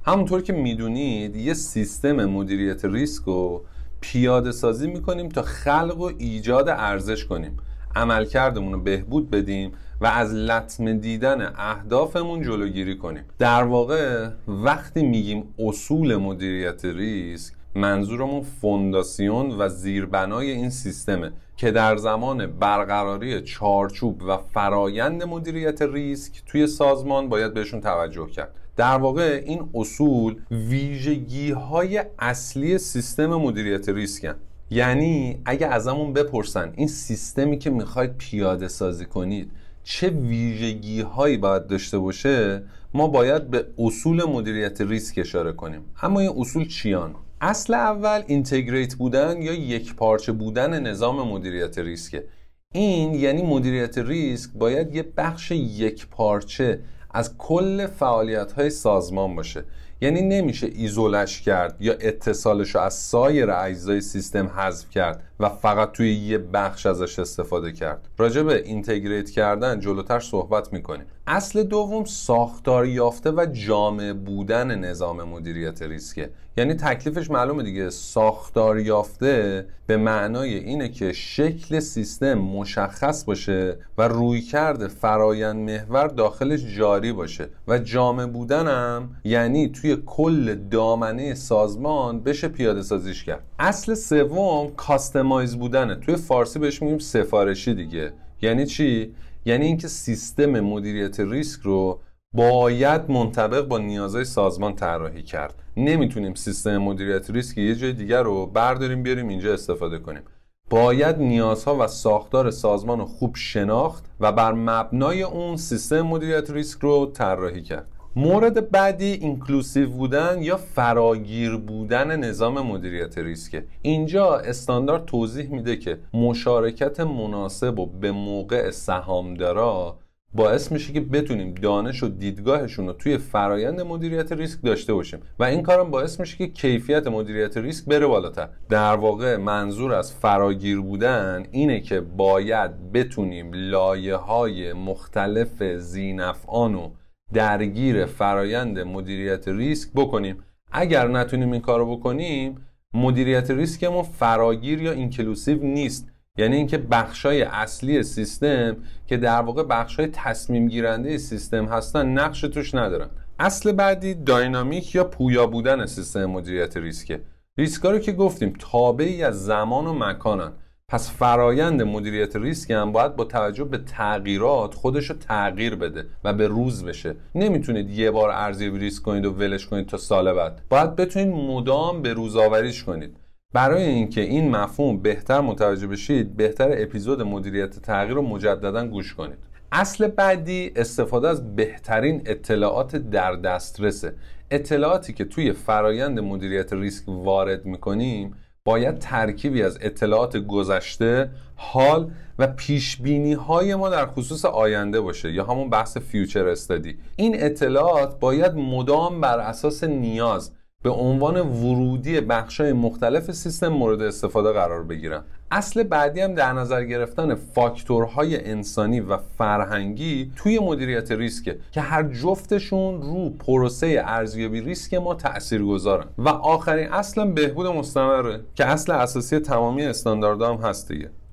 همونطور 0.05 0.41
که 0.41 0.53
می‌دونید 0.53 1.35
یه 1.35 1.53
سیستم 1.53 2.25
مدیریت 2.25 2.85
ریسک 2.85 3.23
رو 3.23 3.65
پیاده 4.01 4.51
سازی 4.51 4.87
می‌کنیم 4.87 5.29
تا 5.29 5.41
خلق 5.41 5.99
و 5.99 6.11
ایجاد 6.17 6.69
ارزش 6.69 7.25
کنیم. 7.25 7.57
عملکردمون 7.95 8.73
رو 8.73 8.79
بهبود 8.79 9.29
بدیم 9.29 9.71
و 10.01 10.05
از 10.05 10.33
لطمه 10.33 10.93
دیدن 10.93 11.53
اهدافمون 11.57 12.41
جلوگیری 12.41 12.97
کنیم. 12.97 13.23
در 13.39 13.63
واقع 13.63 14.29
وقتی 14.47 15.03
میگیم 15.03 15.43
اصول 15.59 16.15
مدیریت 16.15 16.85
ریسک 16.85 17.53
منظورمون 17.75 18.41
فونداسیون 18.41 19.51
و 19.51 19.69
زیربنای 19.69 20.51
این 20.51 20.69
سیستمه 20.69 21.31
که 21.57 21.71
در 21.71 21.97
زمان 21.97 22.47
برقراری 22.47 23.41
چارچوب 23.41 24.21
و 24.27 24.37
فرایند 24.37 25.23
مدیریت 25.23 25.81
ریسک 25.81 26.43
توی 26.45 26.67
سازمان 26.67 27.29
باید 27.29 27.53
بهشون 27.53 27.81
توجه 27.81 28.27
کرد. 28.27 28.59
در 28.77 28.97
واقع 28.97 29.43
این 29.45 29.69
اصول 29.73 30.35
ویژگی 30.51 31.51
های 31.51 32.03
اصلی 32.19 32.77
سیستم 32.77 33.27
مدیریت 33.35 33.89
ریسکن. 33.89 34.35
یعنی 34.69 35.41
اگه 35.45 35.67
ازمون 35.67 36.13
بپرسن 36.13 36.73
این 36.75 36.87
سیستمی 36.87 37.57
که 37.57 37.69
می‌خواید 37.69 38.17
پیاده 38.17 38.67
سازی 38.67 39.05
کنید 39.05 39.51
چه 39.83 40.09
ویژگی 40.09 41.01
هایی 41.01 41.37
باید 41.37 41.67
داشته 41.67 41.99
باشه 41.99 42.63
ما 42.93 43.07
باید 43.07 43.49
به 43.49 43.65
اصول 43.77 44.23
مدیریت 44.23 44.81
ریسک 44.81 45.19
اشاره 45.19 45.51
کنیم. 45.51 45.81
اما 46.01 46.19
این 46.19 46.31
اصول 46.37 46.67
چیان؟ 46.67 47.15
اصل 47.41 47.73
اول 47.73 48.23
integrate 48.27 48.95
بودن 48.95 49.41
یا 49.41 49.53
یک 49.53 49.95
پارچه 49.95 50.31
بودن 50.31 50.79
نظام 50.79 51.27
مدیریت 51.27 51.79
ریسکه. 51.79 52.25
این 52.73 53.13
یعنی 53.13 53.41
مدیریت 53.41 53.97
ریسک 53.97 54.49
باید 54.53 54.95
یه 54.95 55.03
بخش 55.17 55.51
یک 55.51 56.07
پارچه 56.07 56.79
از 57.13 57.37
کل 57.37 57.87
فعالیت 57.87 58.51
های 58.51 58.69
سازمان 58.69 59.35
باشه. 59.35 59.63
یعنی 60.01 60.21
نمیشه 60.21 60.67
ایزوله‌ش 60.75 61.41
کرد 61.41 61.75
یا 61.79 61.93
اتصالش 61.93 62.75
رو 62.75 62.81
از 62.81 62.93
سایر 62.93 63.51
اجزای 63.51 64.01
سیستم 64.01 64.47
حذف 64.47 64.89
کرد 64.89 65.23
و 65.39 65.49
فقط 65.49 65.91
توی 65.91 66.13
یه 66.15 66.37
بخش 66.37 66.85
ازش 66.85 67.19
استفاده 67.19 67.71
کرد. 67.71 68.07
راجع 68.17 68.41
به 68.41 68.63
integrate 68.65 69.29
کردن 69.29 69.79
جلوتر 69.79 70.19
صحبت 70.19 70.73
می‌کنیم. 70.73 71.05
اصل 71.27 71.63
دوم 71.63 72.05
ساختار 72.05 72.85
یافته 72.85 73.31
و 73.31 73.45
جامع 73.51 74.13
بودن 74.13 74.75
نظام 74.75 75.23
مدیریت 75.23 75.81
ریسکه. 75.81 76.29
یعنی 76.57 76.73
تکلیفش 76.73 77.31
معلومه 77.31 77.63
دیگه. 77.63 77.89
ساختار 77.89 78.79
یافته 78.79 79.65
به 79.87 79.97
معنای 79.97 80.53
اینه 80.53 80.89
که 80.89 81.13
شکل 81.13 81.79
سیستم 81.79 82.33
مشخص 82.33 83.25
باشه 83.25 83.77
و 83.97 84.07
روی 84.07 84.41
کرده 84.41 84.87
فرایند 84.87 85.69
محور 85.69 86.07
داخلش 86.07 86.75
جاری 86.77 87.11
باشه. 87.11 87.49
و 87.67 87.77
جامع 87.77 88.25
بودنم 88.25 89.15
یعنی 89.23 89.69
توی 89.69 89.97
کل 90.05 90.55
دامنه 90.55 91.33
سازمان 91.33 92.19
بشه 92.23 92.47
پیاده 92.47 92.81
سازیش 92.81 93.23
کرد. 93.23 93.43
اصل 93.59 93.93
سوم 93.93 94.71
کاستمایز 94.75 95.55
بودنه. 95.55 95.95
توی 95.95 96.15
فارسی 96.15 96.59
بهش 96.59 96.81
میگیم 96.81 96.99
سفارشی 96.99 97.73
دیگه. 97.73 98.13
یعنی 98.41 98.65
چی؟ 98.65 99.13
یعنی 99.45 99.65
اینکه 99.65 99.87
سیستم 99.87 100.59
مدیریت 100.59 101.19
ریسک 101.19 101.61
رو 101.61 101.99
باید 102.33 103.11
منطبق 103.11 103.67
با 103.67 103.77
نیازهای 103.77 104.25
سازمان 104.25 104.75
طراحی 104.75 105.23
کرد. 105.23 105.63
نمی‌تونیم 105.77 106.33
سیستم 106.33 106.77
مدیریت 106.77 107.29
ریسک 107.29 107.57
یه 107.57 107.75
جای 107.75 107.93
دیگر 107.93 108.23
رو 108.23 108.45
برداریم 108.45 109.03
بیاریم 109.03 109.27
اینجا 109.27 109.53
استفاده 109.53 109.99
کنیم. 109.99 110.21
باید 110.69 111.17
نیازها 111.17 111.75
و 111.79 111.87
ساختار 111.87 112.51
سازمان 112.51 112.99
رو 112.99 113.05
خوب 113.05 113.35
شناخت 113.35 114.05
و 114.19 114.31
بر 114.31 114.51
مبنای 114.51 115.23
اون 115.23 115.57
سیستم 115.57 116.01
مدیریت 116.01 116.49
ریسک 116.49 116.79
رو 116.79 117.05
طراحی 117.05 117.61
کرد. 117.61 117.87
مورد 118.15 118.71
بعدی 118.71 119.11
inclusive 119.13 119.89
بودن 119.89 120.41
یا 120.41 120.57
فراگیر 120.57 121.57
بودن 121.57 122.15
نظام 122.15 122.61
مدیریت 122.61 123.17
ریسکه. 123.17 123.65
اینجا 123.81 124.35
استاندارد 124.37 125.05
توضیح 125.05 125.49
میده 125.49 125.75
که 125.75 125.99
مشارکت 126.13 126.99
مناسب 126.99 127.79
و 127.79 127.85
به 127.85 128.11
موقع 128.11 128.71
سهامدارا 128.71 129.97
باعث 130.33 130.71
میشه 130.71 130.93
که 130.93 131.01
بتونیم 131.01 131.53
دانش 131.53 132.03
و 132.03 132.07
دیدگاهشون 132.07 132.87
رو 132.87 132.93
توی 132.93 133.17
فرایند 133.17 133.81
مدیریت 133.81 134.31
ریسک 134.31 134.59
داشته 134.63 134.93
باشیم. 134.93 135.19
و 135.39 135.43
این 135.43 135.63
کارم 135.63 135.91
باعث 135.91 136.19
میشه 136.19 136.37
که 136.37 136.47
کیفیت 136.47 137.07
مدیریت 137.07 137.57
ریسک 137.57 137.85
بره 137.85 138.07
بالاتر. 138.07 138.49
در 138.69 138.95
واقع 138.95 139.37
منظور 139.37 139.93
از 139.93 140.13
فراگیر 140.13 140.81
بودن 140.81 141.45
اینه 141.51 141.79
که 141.79 142.01
باید 142.01 142.91
بتونیم 142.91 143.51
لایه 143.53 144.15
های 144.15 144.73
مختلف 144.73 145.63
ذینفعان 145.63 146.75
و 146.75 146.89
درگیر 147.33 148.05
فرایند 148.05 148.79
مدیریت 148.79 149.47
ریسک 149.47 149.89
بکنیم. 149.95 150.37
اگر 150.71 151.07
نتونیم 151.07 151.51
این 151.51 151.61
کارو 151.61 151.97
بکنیم 151.97 152.57
مدیریت 152.93 153.51
ریسکمون 153.51 154.03
فراگیر 154.03 154.81
یا 154.81 154.91
inclusive 154.91 155.63
نیست. 155.63 156.09
یعنی 156.37 156.55
اینکه 156.55 156.77
بخشای 156.77 157.41
اصلی 157.41 158.03
سیستم 158.03 158.77
که 159.07 159.17
در 159.17 159.41
واقع 159.41 159.63
بخشای 159.63 160.07
تصمیم 160.07 160.67
گیرنده 160.67 161.17
سیستم 161.17 161.65
هستن 161.65 162.05
نقش 162.05 162.41
توش 162.41 162.75
ندارن. 162.75 163.09
اصل 163.39 163.71
بعدی 163.71 164.13
داینامیک 164.13 164.95
یا 164.95 165.03
پویا 165.03 165.47
بودن 165.47 165.85
سیستم 165.85 166.25
مدیریت 166.25 166.77
ریسکه. 166.77 167.21
ریسکا 167.57 167.91
رو 167.91 167.99
که 167.99 168.11
گفتیم 168.11 168.53
تابعی 168.59 169.23
از 169.23 169.45
زمان 169.45 169.87
و 169.87 169.93
مکانن. 169.93 170.51
پس 170.93 171.11
فرایند 171.11 171.81
مدیریت 171.81 172.35
ریسک 172.35 172.71
هم 172.71 172.91
باید 172.91 173.15
با 173.15 173.23
توجه 173.23 173.63
به 173.63 173.77
تغییرات 173.77 174.73
خودش 174.73 175.09
رو 175.09 175.15
تغییر 175.15 175.75
بده 175.75 176.05
و 176.23 176.33
به 176.33 176.47
روز 176.47 176.85
بشه. 176.85 177.15
نمی‌تونید 177.35 177.89
یه 177.89 178.11
بار 178.11 178.29
ارزیابی 178.29 178.79
ریسک 178.79 179.03
کنید 179.03 179.25
و 179.25 179.31
ولش 179.31 179.67
کنید 179.67 179.87
تا 179.87 179.97
سال 179.97 180.33
بعد. 180.33 180.61
باید 180.69 180.95
بتونید 180.95 181.35
مدام 181.35 182.01
به 182.01 182.13
روزآوریش 182.13 182.83
کنید. 182.83 183.17
برای 183.53 183.83
اینکه 183.83 184.21
این 184.21 184.51
مفهوم 184.51 184.97
بهتر 184.97 185.41
متوجه 185.41 185.87
بشید 185.87 186.37
بهتر 186.37 186.69
اپیزود 186.71 187.21
مدیریت 187.21 187.79
تغییر 187.79 188.13
رو 188.13 188.21
مجددا 188.21 188.87
گوش 188.87 189.13
کنید. 189.13 189.39
اصل 189.71 190.07
بعدی 190.07 190.71
استفاده 190.75 191.27
از 191.27 191.55
بهترین 191.55 192.21
اطلاعات 192.25 192.95
در 192.95 193.35
دسترسه. 193.35 194.13
اطلاعاتی 194.51 195.13
که 195.13 195.25
توی 195.25 195.51
فرایند 195.51 196.19
مدیریت 196.19 196.73
ریسک 196.73 197.03
وارد 197.07 197.65
می‌کنیم 197.65 198.35
باید 198.65 198.99
ترکیبی 198.99 199.63
از 199.63 199.77
اطلاعات 199.81 200.37
گذشته، 200.37 201.29
حال 201.55 202.11
و 202.39 202.47
پیش 202.47 202.97
بینی 202.97 203.33
های 203.33 203.75
ما 203.75 203.89
در 203.89 204.05
خصوص 204.05 204.45
آینده 204.45 205.01
باشه 205.01 205.31
یا 205.31 205.45
همون 205.45 205.69
بحث 205.69 205.97
فیوچر 205.97 206.47
استادی 206.47 206.97
این 207.15 207.43
اطلاعات 207.43 208.19
باید 208.19 208.53
مدام 208.53 209.21
بر 209.21 209.39
اساس 209.39 209.83
نیاز 209.83 210.51
به 210.83 210.89
عنوان 210.89 211.37
ورودی 211.37 212.21
بخشای 212.21 212.73
مختلف 212.73 213.31
سیستم 213.31 213.67
مورد 213.67 214.01
استفاده 214.01 214.51
قرار 214.51 214.83
بگیرن. 214.83 215.21
اصل 215.51 215.83
بعدی 215.83 216.21
هم 216.21 216.33
در 216.33 216.53
نظر 216.53 216.83
گرفتن 216.83 217.35
فاکتورهای 217.35 218.49
انسانی 218.49 218.99
و 218.99 219.17
فرهنگی 219.17 220.31
توی 220.35 220.59
مدیریت 220.59 221.11
ریسکه 221.11 221.57
که 221.71 221.81
هر 221.81 222.03
جفتشون 222.03 223.01
رو 223.01 223.29
پروسه 223.29 224.03
ارزیابی 224.05 224.61
ریسک 224.61 224.93
ما 224.93 225.15
تأثیر 225.15 225.63
گذارن 225.63 226.05
و 226.17 226.29
آخرین 226.29 226.87
اصلا 226.87 227.25
بهبود 227.25 227.67
مستمره 227.67 228.39
که 228.55 228.65
اصل 228.65 228.91
اساسی 228.91 229.39
تمامی 229.39 229.85
استانداردها 229.85 230.53
هم 230.53 230.69
هست 230.69 230.91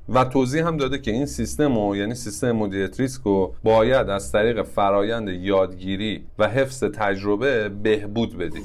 و 0.09 0.25
توضیح 0.25 0.67
هم 0.67 0.77
داده 0.77 0.99
که 0.99 1.11
این 1.11 1.27
سیستم 1.27 1.79
و 1.79 1.97
یعنی 1.97 2.15
سیستم 2.15 2.53
مدیریت 2.53 3.01
ریسک 3.01 3.23
رو 3.23 3.55
باید 3.63 4.09
از 4.09 4.33
طریق 4.33 4.63
فرایند 4.63 5.29
یادگیری 5.29 6.25
و 6.39 6.49
حفظ 6.49 6.85
تجربه 6.85 7.69
بهبود 7.69 8.39
بدید 8.39 8.65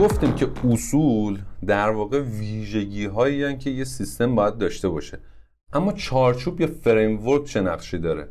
گفتیم 0.00 0.34
که 0.34 0.48
اصول 0.68 1.38
در 1.66 1.90
واقع 1.90 2.20
ویژگی 2.20 3.06
هایی 3.06 3.58
که 3.58 3.70
یه 3.70 3.84
سیستم 3.84 4.34
باید 4.34 4.58
داشته 4.58 4.88
باشه. 4.88 5.18
اما 5.72 5.92
چارچوب 5.92 6.60
یا 6.60 6.66
framework 6.66 7.44
چه 7.44 7.60
نقشی 7.60 7.98
داره؟ 7.98 8.28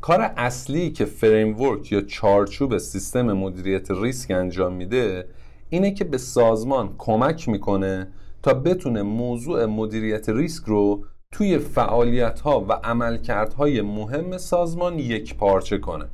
کار 0.00 0.20
اصلی 0.20 0.90
که 0.90 1.04
framework 1.04 1.92
یا 1.92 2.00
چارچوب 2.00 2.78
سیستم 2.78 3.32
مدیریت 3.32 3.90
ریسک 3.90 4.30
انجام 4.30 4.72
میده 4.72 5.28
اینه 5.70 5.94
که 5.94 6.04
به 6.04 6.18
سازمان 6.18 6.94
کمک 6.98 7.48
می‌کنه 7.48 8.08
تا 8.42 8.54
بتونه 8.54 9.02
موضوع 9.02 9.64
مدیریت 9.66 10.28
ریسک 10.28 10.64
رو 10.64 11.04
توی 11.32 11.58
فعالیت 11.58 12.40
ها 12.40 12.66
و 12.68 12.72
عملکردهای 12.72 13.80
مهم 13.80 14.38
سازمان 14.38 14.98
یک 14.98 15.36
پارچه 15.36 15.78
کنه. 15.78 16.04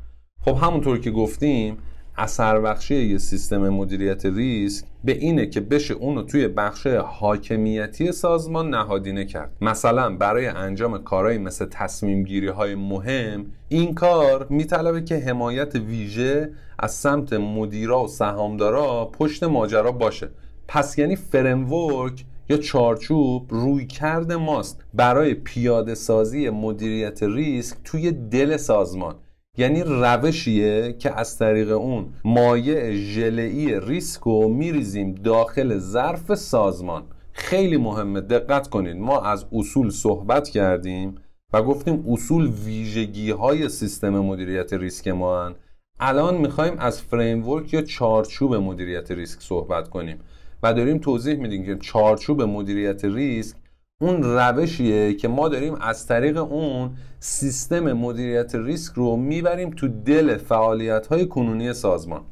خب 0.41 0.57
همونطور 0.63 0.99
که 0.99 1.11
گفتیم 1.11 1.79
اثر 2.19 2.61
بخشی 2.61 2.95
یه 2.95 3.19
سیستم 3.19 3.69
مدیریت 3.69 4.27
ریسک 4.27 4.85
به 5.05 5.13
اینه 5.13 5.47
که 5.47 5.61
بشه 5.61 5.95
اونو 5.95 6.23
توی 6.23 6.49
بخش 6.49 6.87
حاکمیتی 6.87 8.13
سازمان 8.13 8.71
نهادینه 8.71 9.25
کرد. 9.25 9.57
مثلا 9.61 10.17
برای 10.17 10.47
انجام 10.47 10.99
کارهایی 10.99 11.39
مثل 11.39 11.67
تصمیم 11.67 12.23
گیری 12.23 12.49
های 12.49 12.75
مهم 12.75 13.47
این 13.69 13.95
کار 13.95 14.47
میطلبه 14.51 15.03
که 15.03 15.17
حمایت 15.17 15.75
ویژه 15.75 16.51
از 16.79 16.93
سمت 16.93 17.33
مدیرا 17.33 18.05
و 18.05 18.09
سهامدارا 18.09 19.05
پشت 19.05 19.45
ماجرا 19.45 19.93
باشه. 19.93 20.29
پس 20.69 20.99
یعنی 20.99 21.17
فرمورک 21.17 22.25
یا 22.49 22.57
چارچوب 22.57 23.47
روی 23.51 23.87
کرد 23.87 24.33
ماست. 24.33 24.85
برای 24.95 25.35
پیاده 25.35 25.95
سازی 25.95 26.51
مدیریت 26.51 27.23
ریسک 27.23 27.77
توی 27.85 28.13
دل 28.13 28.57
سازمان. 28.57 29.15
یعنی 29.57 29.83
روشیه 29.83 30.93
که 30.93 31.19
از 31.21 31.39
طریق 31.39 31.71
اون 31.71 32.07
مایع 32.25 32.93
ژله‌ای 32.93 33.81
ریسک 33.81 34.21
رو 34.21 34.49
میریزیم 34.49 35.15
داخل 35.15 35.79
ظرف 35.79 36.35
سازمان. 36.35 37.03
خیلی 37.33 37.77
مهمه 37.77 38.21
دقت 38.21 38.69
کنید 38.69 38.97
ما 38.97 39.21
از 39.21 39.47
اصول 39.53 39.91
صحبت 39.91 40.49
کردیم 40.49 41.15
و 41.53 41.63
گفتیم 41.63 42.05
اصول 42.09 42.53
ویژگی 42.65 43.31
های 43.31 43.69
سیستم 43.69 44.19
مدیریت 44.19 44.73
ریسک 44.73 45.09
مائن. 45.09 45.55
الان 46.01 46.37
می‌خوایم 46.37 46.75
از 46.79 47.03
framework 47.03 47.75
یا 47.75 47.83
چارچوب 47.83 48.55
مدیریت 48.55 49.11
ریسک 49.11 49.43
صحبت 49.43 49.89
کنیم. 49.89 50.19
و 50.63 50.75
داریم 50.75 50.99
توضیح 50.99 51.35
میدیم 51.35 51.65
که 51.65 51.77
چارچوب 51.77 52.43
مدیریت 52.43 53.05
ریسک 53.05 53.57
اون 54.01 54.23
روشیه 54.23 55.15
که 55.15 55.29
ما 55.29 55.49
داریم 55.49 55.75
از 55.75 56.07
طریق 56.07 56.37
اون 56.37 56.97
سیستم 57.21 57.93
مدیریت 57.93 58.55
ریسک 58.55 58.93
رو 58.95 59.17
می‌بریم 59.17 59.71
تو 59.71 59.89
دل 59.89 60.37
فعالیت 60.37 61.07
های 61.07 61.27
کنونی 61.27 61.73
سازمان. 61.73 62.23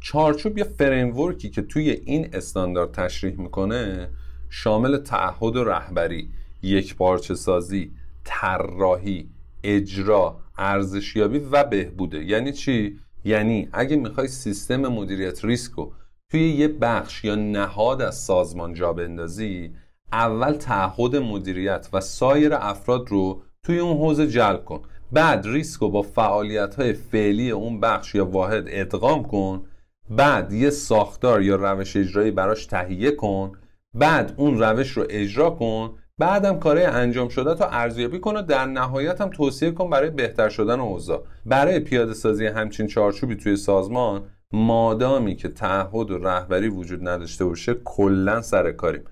چارچوب 0.00 0.58
یا 0.58 0.64
framework 0.78 1.43
ی 1.43 1.50
که 1.50 1.62
توی 1.62 1.90
این 1.90 2.28
استاندارد 2.32 2.92
تشریح 2.92 3.40
می‌کنه 3.40 4.08
شامل 4.50 4.96
تعهد 4.96 5.56
و 5.56 5.64
رهبری 5.64 6.30
یک 6.62 6.96
پارچه 6.96 7.34
سازی 7.34 7.92
طراحی 8.24 9.30
اجرا 9.64 10.36
ارزشیابی 10.58 11.38
و 11.38 11.64
بهبوده. 11.64 12.24
یعنی 12.24 12.52
چی؟ 12.52 12.98
یعنی 13.24 13.68
اگه 13.72 13.96
می‌خوای 13.96 14.28
سیستم 14.28 14.80
مدیریت 14.86 15.44
ریسک 15.44 15.72
رو 15.72 15.92
توی 16.30 16.48
یه 16.48 16.68
بخش 16.68 17.24
یا 17.24 17.34
نهاد 17.34 18.02
از 18.02 18.16
سازمان 18.16 18.74
جا 18.74 18.92
بندازی 18.92 19.70
اول 20.12 20.52
تعهد 20.52 21.16
مدیریت 21.16 21.88
و 21.92 22.00
سایر 22.00 22.54
افراد 22.54 23.08
رو 23.08 23.42
توی 23.62 23.78
اون 23.78 23.96
حوزه 23.96 24.26
جلب 24.26 24.64
کن. 24.64 24.82
بعد 25.12 25.46
ریسک 25.46 25.80
رو 25.80 25.90
با 25.90 26.02
فعالیت 26.02 26.74
های 26.74 26.92
فعلی 26.92 27.50
اون 27.50 27.80
بخش 27.80 28.14
یا 28.14 28.26
واحد 28.26 28.64
ادغام 28.66 29.22
کن. 29.22 29.64
بعد 30.10 30.52
یه 30.52 30.70
ساختار 30.70 31.42
یا 31.42 31.56
روش 31.56 31.96
اجرایی 31.96 32.30
براش 32.30 32.66
تهیه 32.66 33.10
کن. 33.10 33.52
بعد 33.94 34.34
اون 34.36 34.58
روش 34.58 34.90
رو 34.90 35.06
اجرا 35.10 35.50
کن. 35.50 35.94
بعدم 36.18 36.58
کارهای 36.58 36.86
انجام 36.86 37.28
شده 37.28 37.54
تا 37.54 37.68
ارزیابی 37.68 38.18
کن 38.18 38.36
و 38.36 38.42
در 38.42 38.66
نهایت 38.66 39.20
هم 39.20 39.30
توصیه 39.30 39.70
کن 39.70 39.90
برای 39.90 40.10
بهتر 40.10 40.48
شدن 40.48 40.80
اوضاع. 40.80 41.22
برای 41.46 41.80
پیاده 41.80 42.14
سازی 42.14 42.46
همچین 42.46 42.86
چارچوبی 42.86 43.36
توی 43.36 43.56
سازمان 43.56 44.22
مادامی 44.52 45.36
که 45.36 45.48
تعهد 45.48 46.10
و 46.10 46.18
رهبری 46.18 46.68
وجود 46.68 47.08
نداشته 47.08 47.44
باشه 47.44 47.74
کلا 47.84 48.42
سر 48.42 48.72
کاریم. 48.72 49.04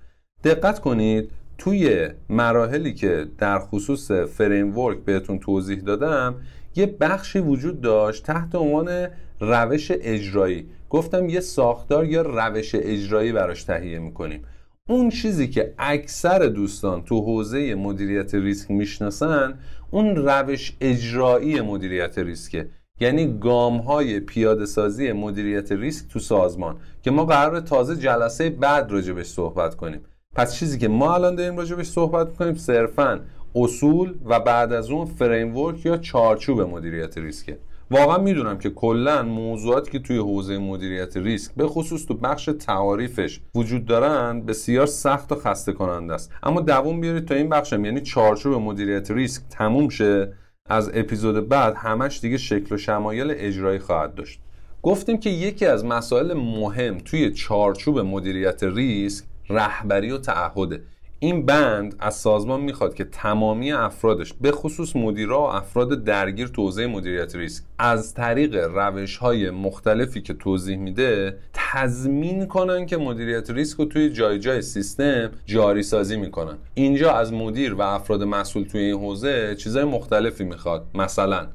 دقت 0.45 0.79
کنید 0.79 1.31
توی 1.57 2.09
مراحلی 2.29 2.93
که 2.93 3.25
در 3.37 3.59
خصوص 3.59 4.11
framework 4.11 4.97
بهتون 4.97 5.39
توضیح 5.39 5.79
دادم 5.79 6.35
یه 6.75 6.85
بخشی 6.85 7.39
وجود 7.39 7.81
داشت 7.81 8.23
تحت 8.23 8.55
عنوان 8.55 9.07
روش 9.39 9.91
اجرایی. 9.91 10.69
گفتم 10.89 11.29
یه 11.29 11.39
ساختار 11.39 12.05
یا 12.05 12.21
روش 12.21 12.75
اجرایی 12.75 13.31
براش 13.31 13.63
تهیه 13.63 13.99
می‌کنیم. 13.99 14.41
اون 14.89 15.09
چیزی 15.09 15.47
که 15.47 15.73
اکثر 15.77 16.39
دوستان 16.39 17.03
تو 17.03 17.21
حوزه 17.21 17.75
مدیریت 17.75 18.35
ریسک 18.35 18.71
می‌شناسن 18.71 19.59
اون 19.91 20.15
روش 20.15 20.77
اجرایی 20.81 21.61
مدیریت 21.61 22.17
ریسکه. 22.17 22.69
یعنی 22.99 23.37
گام 23.39 23.77
های 23.77 24.19
پیاده 24.19 24.65
سازی 24.65 25.11
مدیریت 25.11 25.71
ریسک 25.71 26.07
تو 26.09 26.19
سازمان 26.19 26.77
که 27.01 27.11
ما 27.11 27.25
قراره 27.25 27.59
تازه 27.59 27.95
جلسه 27.95 28.49
بعد 28.49 28.91
راجبش 28.91 29.25
صحبت 29.25 29.75
کنیم. 29.75 30.01
پس 30.35 30.55
چیزی 30.55 30.77
که 30.77 30.87
ما 30.87 31.13
الان 31.15 31.35
داریم 31.35 31.57
راجبش 31.57 31.85
صحبت 31.85 32.35
کنیم 32.35 32.55
صرفا 32.55 33.19
اصول 33.55 34.13
و 34.25 34.39
بعد 34.39 34.73
از 34.73 34.89
اون 34.89 35.05
framework 35.05 35.85
یا 35.85 35.97
چارچوب 35.97 36.61
مدیریت 36.61 37.17
ریسکه. 37.17 37.57
واقعا 37.91 38.17
می‌دونم 38.17 38.57
که 38.57 38.69
کلا 38.69 39.23
موضوعاتی 39.23 39.91
که 39.91 39.99
توی 39.99 40.17
حوزه 40.17 40.57
مدیریت 40.57 41.17
ریسک 41.17 41.51
به 41.55 41.67
خصوص 41.67 42.05
تو 42.05 42.13
بخش 42.13 42.49
تعاریفش 42.59 43.39
وجود 43.55 43.85
دارن 43.85 44.41
بسیار 44.41 44.85
سخت 44.85 45.31
و 45.31 45.35
خسته 45.35 45.73
کننده 45.73 46.13
است. 46.13 46.31
اما 46.43 46.61
دووم 46.61 47.01
بیارید 47.01 47.25
تا 47.25 47.35
این 47.35 47.49
بخشم 47.49 47.85
یعنی 47.85 48.01
چارچوب 48.01 48.53
مدیریت 48.53 49.11
ریسک 49.11 49.41
تموم 49.49 49.89
شه 49.89 50.33
از 50.69 50.91
اپیزود 50.93 51.49
بعد 51.49 51.75
همش 51.75 52.19
دیگه 52.19 52.37
شکل 52.37 52.75
و 52.75 52.77
شمایل 52.77 53.33
اجرایی 53.37 53.79
خواهد 53.79 54.15
داشت. 54.15 54.39
گفتیم 54.83 55.17
که 55.17 55.29
یکی 55.29 55.65
از 55.65 55.85
مسائل 55.85 56.33
مهم 56.33 56.97
توی 56.97 57.31
چارچوب 57.31 57.99
مدیریت 57.99 58.63
ریسک 58.63 59.25
رهبری 59.49 60.11
و 60.11 60.17
تعهده 60.17 60.81
این 61.19 61.45
بند 61.45 61.95
از 61.99 62.15
سازمان 62.15 62.61
می‌خواد 62.61 62.93
که 62.93 63.03
تمامی 63.03 63.71
افرادش 63.71 64.33
به 64.33 64.51
خصوص 64.51 64.95
مدیرا 64.95 65.41
و 65.41 65.43
افراد 65.43 66.03
درگیر 66.03 66.47
تو 66.47 66.61
حوزه 66.61 66.87
مدیریت 66.87 67.35
ریسک 67.35 67.63
از 67.79 68.13
طریق 68.13 68.55
روش 68.55 69.17
های 69.17 69.49
مختلفی 69.49 70.21
که 70.21 70.33
توضیح 70.33 70.77
میده 70.77 71.37
تضمین 71.53 72.45
کنن 72.45 72.85
که 72.85 72.97
مدیریت 72.97 73.49
ریسک 73.49 73.77
رو 73.77 73.85
توی 73.85 74.09
جای 74.09 74.39
جای 74.39 74.61
سیستم 74.61 75.31
جاری 75.45 75.83
سازی 75.83 76.17
می‌کنن. 76.17 76.57
اینجا 76.73 77.11
از 77.11 77.33
مدیر 77.33 77.73
و 77.73 77.81
افراد 77.81 78.23
مسئول 78.23 78.63
توی 78.63 78.81
این 78.81 78.95
حوزه 78.95 79.55
چیزای 79.55 79.83
مختلفی 79.83 80.43
می‌خواد. 80.43 80.85
مثلا 80.93 81.47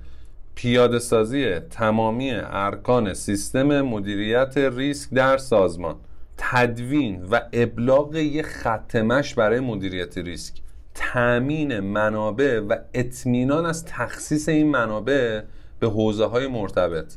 پیاده 0.55 0.99
سازی 0.99 1.59
تمامی 1.59 2.31
ارکان 2.35 3.15
سیستم 3.15 3.81
مدیریت 3.81 4.55
ریسک 4.57 5.11
در 5.11 5.39
سازمان. 5.39 5.97
تدوین 6.43 7.25
و 7.25 7.41
ابلاغ 7.53 8.17
یه 8.17 8.43
ختمش 8.43 9.35
برای 9.35 9.61
مدیریت 9.61 10.19
ریسک. 10.19 10.55
تأمین 10.95 11.81
منابع 11.81 12.61
و 12.61 12.77
اطمینان 12.95 13.67
از 13.67 13.85
تخصیص 13.85 14.49
این 14.49 14.71
منابع 14.71 15.43
به 15.79 15.89
حوزه 15.89 16.25
های 16.25 16.47
مرتبط. 16.47 17.15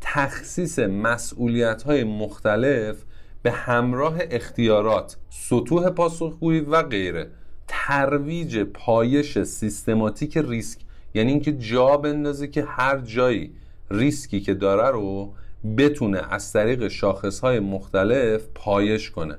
تخصیص 0.00 0.78
مسئولیت 0.78 1.82
های 1.82 2.04
مختلف 2.04 2.96
به 3.42 3.50
همراه 3.50 4.16
اختیارات 4.30 5.16
سطوح 5.30 5.90
پاسخگویی 5.90 6.60
و 6.60 6.82
غیره. 6.82 7.30
ترویج 7.68 8.58
پایش 8.58 9.38
سیستماتیک 9.38 10.38
ریسک 10.38 10.80
یعنی 11.14 11.30
اینکه 11.30 11.52
جا 11.52 11.96
بندازه 11.96 12.48
که 12.48 12.64
هر 12.64 12.98
جایی 12.98 13.54
ریسکی 13.90 14.40
که 14.40 14.54
داره 14.54 14.90
رو 14.90 15.34
بتونه 15.78 16.22
از 16.30 16.52
طریق 16.52 16.88
شاخصهای 16.88 17.60
مختلف 17.60 18.42
پایش 18.54 19.10
کنه 19.10 19.38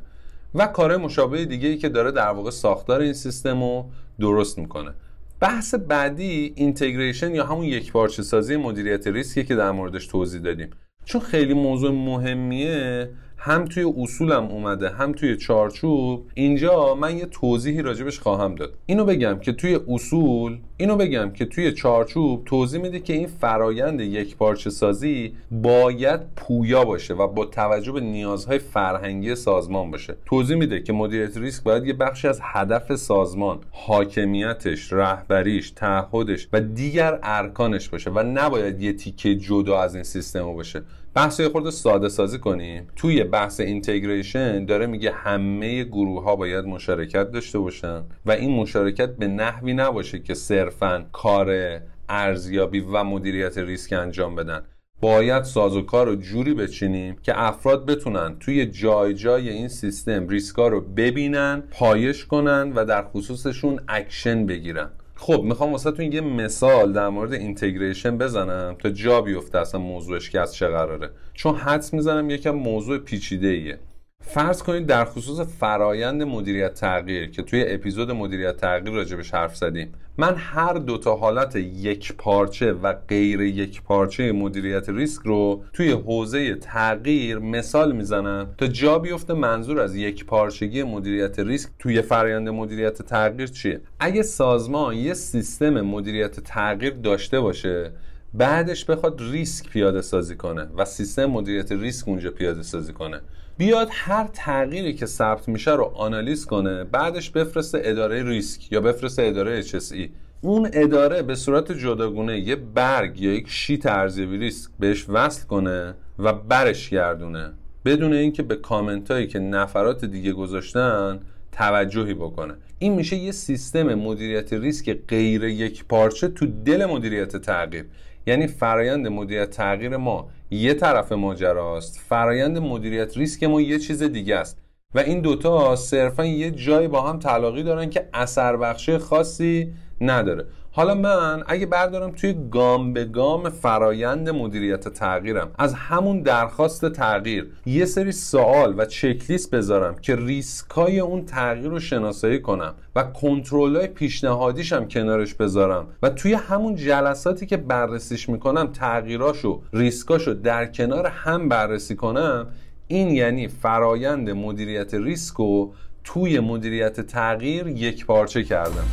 و 0.56 0.68
کار 0.68 0.98
مشابه 0.98 1.46
دیگه 1.46 1.68
ای 1.68 1.78
که 1.78 1.90
داره 1.90 2.12
در 2.12 2.30
واقع 2.30 2.52
ساختار 2.52 3.02
این 3.02 3.14
سیستم 3.14 3.64
رو 3.64 3.86
درست 4.20 4.58
می‌کنه. 4.58 4.92
بحث 5.40 5.76
بعدی 5.76 6.54
integration 6.56 7.36
یا 7.36 7.46
همون 7.46 7.66
یک 7.66 7.92
پارچه 7.92 8.24
سازی 8.24 8.56
مدیریت 8.56 9.08
ریسکی 9.08 9.44
که 9.44 9.56
در 9.56 9.72
موردش 9.72 10.08
توضیح 10.08 10.42
دادیم. 10.42 10.70
چون 11.06 11.22
خیلی 11.22 11.54
موضوع 11.54 11.92
مهمیه 11.92 13.10
هم 13.46 13.66
توی 13.66 13.94
اصولم 13.98 14.44
اومده 14.46 14.90
هم 14.90 15.12
توی 15.12 15.38
چارچوب. 15.38 16.26
اینجا 16.34 16.96
من 16.96 17.18
یه 17.18 17.26
توضیحی 17.26 17.82
راجبش 17.82 18.20
خواهم 18.20 18.56
داد. 18.56 18.74
اینو 18.86 19.06
بگم 19.06 19.40
که 19.40 19.54
توی 19.54 19.80
اصول 19.88 20.58
اینو 20.78 20.96
بگم 20.96 21.32
که 21.32 21.46
توی 21.46 21.72
چارچوب 21.72 22.46
توضیح 22.46 22.82
میده 22.82 23.00
که 23.00 23.14
این 23.14 23.28
فرایند 23.28 24.02
یک 24.02 24.38
پارچه 24.38 24.70
سازی 24.70 25.34
باید 25.52 26.20
پویا 26.36 26.86
باشه 26.86 27.14
و 27.14 27.28
با 27.28 27.46
توجه 27.46 27.92
به 27.92 28.02
نیازهای 28.02 28.60
فرهنگی 28.60 29.36
سازمان 29.36 29.92
باشه. 29.92 30.16
توضیح 30.26 30.58
میده 30.58 30.84
که 30.84 30.94
مدیریت 30.94 31.38
ریسک 31.38 31.64
باید 31.64 31.86
یه 31.86 31.94
بخشی 31.94 32.28
از 32.28 32.40
هدف 32.44 32.96
سازمان 32.96 33.60
حاکمیتش 33.72 34.94
رهبریش 34.94 35.72
تعهدش 35.72 36.48
و 36.54 36.62
دیگر 36.62 37.20
ارکانش 37.24 37.90
باشه 37.90 38.10
و 38.10 38.24
نباید 38.24 38.82
یه 38.82 38.94
تیکه 38.94 39.36
جدا 39.36 39.82
از 39.82 39.96
این 39.96 40.04
سیستم 40.04 40.54
باشه. 40.54 40.84
بحثو 41.16 41.34
یه 41.34 41.42
خورده 41.42 41.72
ساده 41.72 42.10
سازی 42.10 42.40
کنیم. 42.40 42.88
توی 42.96 43.24
بحث 43.24 43.60
integration 43.60 44.66
داره 44.66 44.86
میگه 44.86 45.12
همه 45.12 45.84
گروه 45.84 46.24
ها 46.24 46.36
باید 46.36 46.66
مشارکت 46.66 47.32
داشته 47.32 47.60
باشن 47.60 48.04
و 48.26 48.32
این 48.32 48.52
مشارکت 48.52 49.16
به 49.16 49.28
نحوی 49.28 49.74
نباشه 49.74 50.20
که 50.20 50.34
صرفا 50.34 51.06
کار 51.12 51.80
ارزیابی 52.10 52.80
و 52.80 53.04
مدیریت 53.04 53.58
ریسک 53.58 53.94
انجام 53.94 54.36
بدن. 54.36 54.62
باید 55.02 55.44
سازوکار 55.44 56.06
رو 56.06 56.16
جوری 56.16 56.54
بچینیم 56.54 57.16
که 57.24 57.42
افراد 57.42 57.86
بتونن 57.86 58.36
توی 58.40 58.66
جای 58.66 59.14
جای 59.14 59.50
این 59.50 59.68
سیستم 59.68 60.28
ریسکا 60.28 60.68
رو 60.68 60.82
ببینن 60.82 61.64
پایش 61.72 62.26
کنن 62.26 62.74
و 62.76 62.86
در 62.86 63.04
خصوصشون 63.04 63.80
اکشن 63.88 64.46
بگیرن. 64.46 64.90
خب 65.26 65.42
می‌خوام 65.42 65.72
واسهتون 65.72 66.12
یه 66.12 66.22
مثال 66.22 66.94
در 66.94 67.10
مورد 67.10 67.34
integration 67.34 68.18
بزنم 68.18 68.76
تا 68.80 68.90
جا 68.90 69.22
بیفته 69.22 69.60
اصلا 69.60 69.82
موضوعش 69.82 70.30
که 70.30 70.40
از 70.40 70.56
چه 70.56 70.68
قراره. 70.68 71.10
چون 71.34 71.56
حدس 71.56 71.94
می‌زنم 71.94 72.30
یکم 72.30 72.52
موضوع 72.52 72.98
پیچیده 72.98 73.48
ایه 73.48 73.80
فرض 74.26 74.64
کنید 74.64 74.86
در 74.86 75.06
خصوص 75.06 75.40
فرایند 75.40 76.24
مدیریت 76.24 76.74
تغییر 76.74 77.32
که 77.32 77.44
توی 77.44 77.66
اپیزود 77.68 78.12
مدیریت 78.12 78.58
تغییر 78.58 78.96
راجبش 78.96 79.34
حرف 79.34 79.56
زدیم 79.56 79.94
من 80.18 80.36
هر 80.38 80.74
دو 80.74 80.98
تا 80.98 81.16
حالت 81.16 81.56
یک 81.56 82.14
پارچه 82.18 82.74
و 82.74 82.94
غیر 82.94 83.42
یک 83.42 83.82
پارچه 83.82 84.32
مدیریت 84.32 84.90
ریسک 84.90 85.22
رو 85.26 85.64
توی 85.74 85.92
حوزه 85.92 86.56
تغییر 86.56 87.40
مثال 87.40 87.92
می‌زنم 87.92 88.56
تا 88.58 88.68
جا 88.68 89.00
بیفته 89.00 89.34
منظور 89.34 89.80
از 89.80 89.96
یک 89.96 90.26
پارچگی 90.26 90.84
مدیریت 90.84 91.40
ریسک 91.40 91.70
توی 91.80 92.02
فرایند 92.02 92.50
مدیریت 92.50 93.02
تغییر 93.02 93.48
چیه؟ 93.48 93.82
اگه 94.00 94.22
سازمان 94.24 94.96
یه 94.96 95.14
سیستم 95.14 95.82
مدیریت 95.82 96.40
تغییر 96.40 96.94
داشته 96.94 97.40
باشه 97.40 97.92
بعدش 98.34 98.86
بخواد 98.86 99.22
ریسک 99.32 99.70
پیاده 99.70 100.02
سازی 100.02 100.36
کنه 100.36 100.68
و 100.78 100.86
سیستم 100.86 101.26
مدیریت 101.26 101.72
ریسک 101.72 102.08
اونجا 102.08 102.32
پیاده 102.32 102.64
سازی 102.64 102.94
کنه. 102.94 103.22
بیاد 103.58 103.88
هر 103.92 104.28
تغییری 104.34 104.94
که 104.94 105.06
ثبت 105.06 105.48
میشه 105.48 105.72
رو 105.72 105.84
آنالیز 105.84 106.46
کنه 106.46 106.84
بعدش 106.84 107.30
بفرسته 107.30 107.82
اداره 107.84 108.24
ریسک 108.24 108.72
یا 108.72 108.82
بفرسته 108.82 109.24
اداره 109.24 109.64
HSE 109.64 110.10
اون 110.42 110.70
اداره 110.74 111.22
به 111.22 111.36
صورت 111.36 111.72
جداگونه 111.72 112.40
یه 112.40 112.56
برگ 112.56 113.22
یا 113.22 113.34
یک 113.34 113.50
sheet 113.50 113.86
ارزیابی 113.86 114.38
ریسک 114.38 114.72
بهش 114.80 115.06
وصل 115.10 115.48
کنه 115.48 115.96
و 116.20 116.34
برش 116.34 116.90
گردونه. 116.90 117.54
بدون 117.86 118.14
اینکه 118.14 118.44
به 118.44 118.56
کامنت 118.56 119.12
هایی 119.12 119.28
که 119.28 119.40
نفرات 119.40 120.06
دیگه 120.06 120.34
گذاشتن 120.34 121.20
توجهی 121.52 122.14
بکنه. 122.14 122.54
این 122.80 122.94
میشه 122.94 123.16
یه 123.16 123.32
سیستم 123.32 123.94
مدیریت 123.94 124.54
ریسک 124.54 124.98
غیر 125.08 125.44
یک 125.44 125.86
پارچه 125.86 126.28
تو 126.28 126.46
دل 126.46 126.86
مدیریت 126.86 127.38
تغییر. 127.38 127.86
یعنی 128.28 128.48
فرایند 128.48 129.08
مدیریت 129.08 129.50
تغییر 129.50 129.98
ما 129.98 130.30
یه 130.54 130.74
طرف 130.74 131.12
ماجراست. 131.12 132.00
فرایند 132.10 132.58
مدیریت 132.58 133.18
ریسک 133.18 133.44
ما 133.44 133.62
یه 133.62 133.80
چیز 133.80 134.04
دیگه 134.04 134.36
است. 134.36 134.58
و 134.96 135.00
این 135.00 135.22
دوتا 135.22 135.76
صرفا 135.76 136.26
یه 136.26 136.52
جایی 136.52 136.88
با 136.88 137.02
هم 137.02 137.20
تلاقی 137.20 137.64
دارن 137.64 137.90
که 137.90 138.10
اثر 138.14 138.58
بخشی 138.58 138.98
خاصی 138.98 139.74
نداره. 140.02 140.46
حالا 140.76 140.96
من 140.96 141.44
اگه 141.48 141.66
بردارم 141.66 142.12
توی 142.12 142.36
گام 142.52 142.94
به 142.94 143.06
گام 143.06 143.50
فرایند 143.50 144.30
مدیریت 144.30 144.88
تغییرم 144.88 145.52
از 145.58 145.74
همون 145.74 146.22
درخواست 146.22 146.90
تغییر 146.90 147.52
یه 147.66 147.86
سری 147.86 148.12
سوال 148.12 148.76
و 148.78 148.86
چکلیست 148.86 149.52
بذارم 149.52 149.96
که 149.96 150.16
ریسکای 150.16 151.00
اون 151.00 151.26
تغییر 151.26 151.70
رو 151.70 151.80
شناسایی 151.80 152.42
کنم 152.42 152.74
و 152.96 153.04
کنترل 153.04 153.88
پیشنهادیشم 153.88 154.88
کنارش 154.88 155.34
بذارم 155.34 155.88
و 156.04 156.10
توی 156.10 156.34
همون 156.34 156.76
جلساتی 156.76 157.46
که 157.46 157.58
بررسیش 157.58 158.30
می‌کنم 158.30 158.68
تغییراشو 158.68 159.62
ریسکاشو 159.74 160.34
در 160.34 160.66
کنار 160.66 161.08
هم 161.08 161.50
بررسی 161.50 161.96
کنم 161.96 162.48
این 162.88 163.10
یعنی 163.10 163.48
فرایند 163.48 164.30
مدیریت 164.30 164.94
ریسک 164.94 165.36
رو 165.36 165.74
توی 166.04 166.40
مدیریت 166.40 167.02
تغییر 167.02 167.68
یک 167.68 168.06
پارچه 168.06 168.44
کردم. 168.44 168.86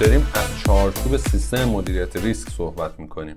داریم 0.00 0.26
از 0.34 0.58
چارچوب 0.66 1.16
سیستم 1.16 1.64
مدیریت 1.64 2.16
ریسک 2.16 2.50
صحبت 2.50 3.00
می‌کنیم. 3.00 3.36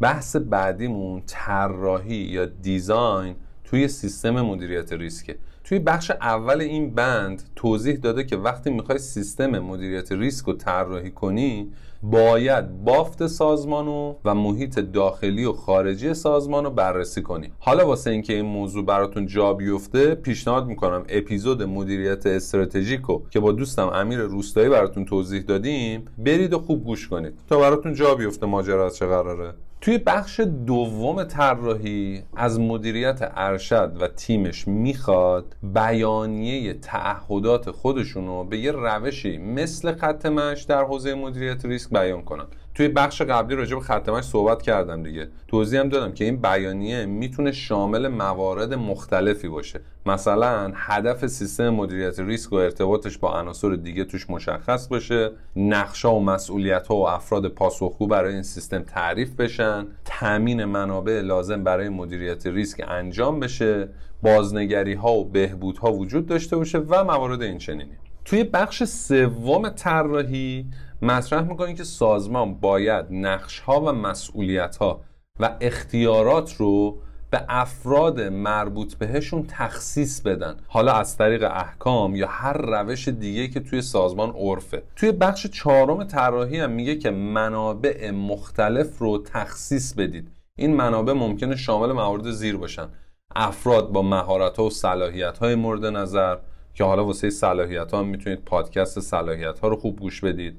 بحث 0.00 0.36
بعدیمون 0.36 1.22
طراحی 1.26 2.14
یا 2.14 2.46
دیزاین 2.46 3.34
توی 3.64 3.88
سیستم 3.88 4.30
مدیریت 4.40 4.92
ریسکه. 4.92 5.38
توی 5.64 5.78
بخش 5.78 6.10
اول 6.10 6.60
این 6.60 6.94
بند 6.94 7.42
توضیح 7.56 7.96
داده 7.96 8.24
که 8.24 8.36
وقتی 8.36 8.70
می‌خوای 8.70 8.98
سیستم 8.98 9.58
مدیریت 9.58 10.12
ریسک 10.12 10.46
رو 10.46 10.52
طراحی 10.52 11.10
کنی 11.10 11.72
باید 12.02 12.84
بافت 12.84 13.26
سازمانو 13.26 14.14
و 14.24 14.34
محیط 14.34 14.78
داخلی 14.78 15.44
و 15.44 15.52
خارجی 15.52 16.14
سازمان 16.14 16.64
رو 16.64 16.70
بررسی 16.70 17.22
کنی 17.22 17.52
حالا 17.58 17.86
واسه 17.86 18.10
اینکه 18.10 18.32
این 18.32 18.44
موضوع 18.46 18.84
براتون 18.84 19.26
جا 19.26 19.54
بیفته 19.54 20.14
پیشنهاد 20.14 20.66
می‌کنم 20.66 21.04
اپیزود 21.08 21.62
مدیریت 21.62 22.26
استراتژیکو 22.26 23.20
که 23.30 23.40
با 23.40 23.52
دوستم 23.52 23.88
امیر 23.88 24.18
روستایی 24.18 24.68
براتون 24.68 25.04
توضیح 25.04 25.42
دادیم 25.42 26.04
برید 26.18 26.52
و 26.52 26.58
خوب 26.58 26.84
گوش 26.84 27.08
کنید. 27.08 27.32
تا 27.48 27.58
براتون 27.58 27.94
جا 27.94 28.14
بیفته 28.14 28.46
ماجرا 28.46 28.90
چه 28.90 29.06
قراره؟ 29.06 29.54
توی 29.80 29.98
بخش 29.98 30.40
دوم 30.40 31.24
طراحی 31.24 32.22
از 32.36 32.60
مدیریت 32.60 33.18
ارشد 33.36 33.96
و 34.00 34.08
تیمش 34.08 34.68
می‌خواد 34.68 35.56
بیانیه 35.62 36.74
تعهدات 36.74 37.70
خودشونو 37.70 38.44
به 38.44 38.58
یه 38.58 38.72
روشی 38.72 39.38
مثل 39.38 39.92
خط 39.92 40.26
مش 40.26 40.62
در 40.62 40.84
حوزه 40.84 41.14
مدیریت 41.14 41.64
ریسک 41.64 41.90
بیان 41.90 42.22
کنن. 42.22 42.46
توی 42.74 42.88
بخش 42.88 43.22
قبلی 43.22 43.56
راجع 43.56 43.74
به 43.74 43.80
ختمش 43.80 44.24
صحبت 44.24 44.62
کردم 44.62 45.02
دیگه. 45.02 45.28
توضیح 45.48 45.80
هم 45.80 45.88
دادم 45.88 46.12
که 46.12 46.24
این 46.24 46.36
بیانیه 46.36 47.06
می‌تونه 47.06 47.52
شامل 47.52 48.08
موارد 48.08 48.74
مختلفی 48.74 49.48
باشه. 49.48 49.80
مثلا 50.06 50.72
هدف 50.74 51.26
سیستم 51.26 51.68
مدیریت 51.68 52.20
ریسک 52.20 52.52
و 52.52 52.56
ارتباطش 52.56 53.18
با 53.18 53.40
عناصر 53.40 53.74
دیگه 53.74 54.04
توش 54.04 54.30
مشخص 54.30 54.88
باشه. 54.88 55.30
نقشا 55.56 56.14
و 56.14 56.24
مسئولیت 56.24 56.86
ها 56.86 56.96
و 56.96 57.08
افراد 57.08 57.48
پاسخگو 57.48 58.06
برای 58.06 58.34
این 58.34 58.42
سیستم 58.42 58.82
تعریف 58.82 59.34
بشن. 59.34 59.86
تامین 60.04 60.64
منابع 60.64 61.20
لازم 61.20 61.64
برای 61.64 61.88
مدیریت 61.88 62.46
ریسک 62.46 62.84
انجام 62.88 63.40
بشه. 63.40 63.88
بازنگری 64.22 64.94
ها 64.94 65.12
و 65.12 65.24
بهبود 65.24 65.78
ها 65.78 65.92
وجود 65.92 66.26
داشته 66.26 66.56
باشه 66.56 66.78
و 66.78 67.04
موارد 67.04 67.42
این 67.42 67.58
چنینی 67.58 67.96
توی 68.24 68.44
بخش 68.44 68.84
سوم 68.84 69.68
طراحی 69.68 70.66
مطرح 71.02 71.42
می‌کنیم 71.42 71.76
که 71.76 71.84
سازمان 71.84 72.54
باید 72.54 73.06
نقش 73.10 73.60
ها 73.60 73.80
و 73.80 73.92
مسئولیت 73.92 74.76
ها 74.76 75.00
و 75.40 75.56
اختیارات 75.60 76.54
رو 76.56 76.98
به 77.30 77.44
افراد 77.48 78.20
مربوط 78.20 78.94
بهشون 78.94 79.46
تخصیص 79.48 80.20
بدن. 80.20 80.56
حالا 80.68 80.92
از 80.92 81.16
طریق 81.16 81.42
احکام 81.42 82.16
یا 82.16 82.26
هر 82.26 82.52
روش 82.52 83.08
دیگه 83.08 83.48
که 83.48 83.60
توی 83.60 83.82
سازمان 83.82 84.30
عرفه. 84.30 84.82
توی 84.96 85.12
بخش 85.12 85.46
چهارم 85.46 86.04
طراحی 86.04 86.60
هم 86.60 86.70
میگه 86.70 86.96
که 86.96 87.10
منابع 87.10 88.10
مختلف 88.10 88.98
رو 88.98 89.18
تخصیص 89.18 89.94
بدید. 89.94 90.30
این 90.56 90.76
منابع 90.76 91.12
ممکنه 91.12 91.56
شامل 91.56 91.92
موارد 91.92 92.30
زیر 92.30 92.56
باشن. 92.56 92.88
افراد 93.36 93.92
با 93.92 94.02
مهارت 94.02 94.56
ها 94.56 94.64
و 94.64 94.70
صلاحیت 94.70 95.38
های 95.38 95.54
مورد 95.54 95.84
نظر 95.84 96.36
که 96.80 96.84
حالا 96.84 97.04
واسه 97.04 97.30
صلاحیت 97.30 97.92
ها 97.92 97.98
هم 97.98 98.06
می‌تونید 98.06 98.44
پادکست 98.44 99.00
صلاحیت 99.00 99.58
ها 99.58 99.68
رو 99.68 99.76
خوب 99.76 100.00
گوش 100.00 100.20
بدید. 100.20 100.58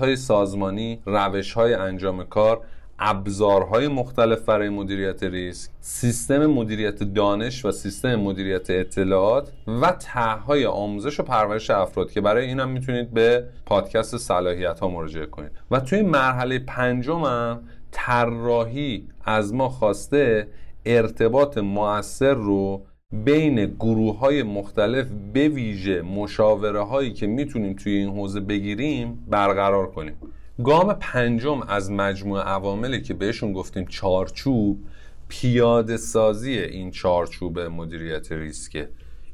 های 0.00 0.16
سازمانی 0.16 1.00
روش 1.06 1.52
های 1.52 1.74
انجام 1.74 2.24
کار 2.24 2.60
ابزارهای 2.98 3.88
مختلف 3.88 4.40
برای 4.44 4.68
مدیریت 4.68 5.22
ریسک 5.22 5.70
سیستم 5.80 6.46
مدیریت 6.46 7.02
دانش 7.02 7.64
و 7.64 7.70
سیستم 7.70 8.14
مدیریت 8.14 8.70
اطلاعات 8.70 9.52
و 9.66 9.92
طرحهای 9.92 10.66
آموزش 10.66 11.20
و 11.20 11.22
پرورش 11.22 11.70
افراد 11.70 12.10
که 12.10 12.20
برای 12.20 12.46
این 12.46 12.60
هم 12.60 12.68
می‌تونید 12.68 13.10
به 13.10 13.44
پادکست 13.66 14.16
صلاحیت 14.16 14.80
ها 14.80 14.88
مراجعه 14.88 15.26
کنید. 15.26 15.50
و 15.70 15.80
توی 15.80 16.02
مرحله 16.02 16.58
پنجم 16.58 17.24
هم 17.24 17.60
طراحی 17.90 19.08
از 19.24 19.54
ما 19.54 19.68
خواسته 19.68 20.48
ارتباط 20.86 21.58
موثر 21.58 22.34
رو 22.34 22.82
بین 23.12 23.66
گروه 23.66 24.18
های 24.18 24.42
مختلف 24.42 25.06
به 25.32 25.48
ویژه 25.48 26.02
مشاوره 26.02 26.80
هایی 26.80 27.12
که 27.12 27.26
می‌تونیم 27.26 27.74
توی 27.74 27.92
این 27.92 28.08
حوزه 28.08 28.40
بگیریم 28.40 29.24
برقرار 29.28 29.90
کنیم. 29.90 30.16
گام 30.64 30.92
پنجم 30.92 31.62
از 31.62 31.90
مجموع 31.90 32.42
عواملی 32.42 33.02
که 33.02 33.14
بهشون 33.14 33.52
گفتیم 33.52 33.86
چارچوب 33.86 34.80
پیاده 35.28 35.96
سازی 35.96 36.58
این 36.58 36.90
چارچوب 36.90 37.60
مدیریت 37.60 38.32
ریسکه. 38.32 38.88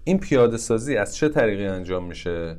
این 0.05 0.19
پیاده 0.19 0.57
سازی 0.57 0.97
از 0.97 1.17
چه 1.17 1.29
طریقی 1.29 1.67
انجام 1.67 2.05
میشه؟ 2.05 2.57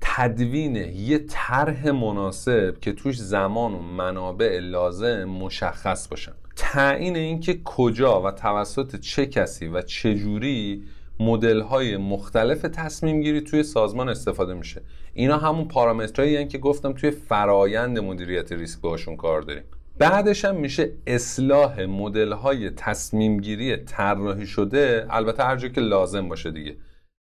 تدوین 0.00 0.76
یه 0.76 1.18
طرح 1.18 1.90
مناسب 1.90 2.80
که 2.80 2.92
توش 2.92 3.20
زمان 3.20 3.74
و 3.74 3.82
منابع 3.82 4.58
لازم 4.58 5.24
مشخص 5.24 6.08
باشن. 6.08 6.32
تعیین 6.58 7.16
اینکه 7.16 7.60
کجا 7.64 8.22
و 8.22 8.30
توسط 8.30 8.96
چه 8.96 9.26
کسی 9.26 9.68
و 9.68 9.82
چه 9.82 10.14
جوری 10.14 10.84
مدل 11.20 11.60
های 11.60 11.96
مختلف 11.96 12.62
تصمیم 12.62 13.20
گیری 13.20 13.40
توی 13.40 13.62
سازمان 13.62 14.08
استفاده 14.08 14.54
میشه. 14.54 14.82
اینا 15.14 15.36
همون 15.36 15.68
پارامترهایی 15.68 16.46
که 16.48 16.58
گفتم 16.58 16.92
توی 16.92 17.10
فرایند 17.10 17.98
مدیریت 17.98 18.52
ریسک 18.52 18.80
باشون 18.80 19.16
کار 19.16 19.42
داریم. 19.42 19.62
بعدش 19.98 20.44
هم 20.44 20.56
میشه 20.56 20.92
اصلاح 21.06 21.80
مدل 21.84 22.32
های 22.32 22.70
تصمیم 22.70 23.40
گیری 23.40 23.76
طراحی 23.76 24.46
شده 24.46 25.06
البته 25.10 25.44
هر 25.44 25.56
جا 25.56 25.68
که 25.68 25.80
لازم 25.80 26.28
باشه 26.28 26.50
دیگه. 26.50 26.76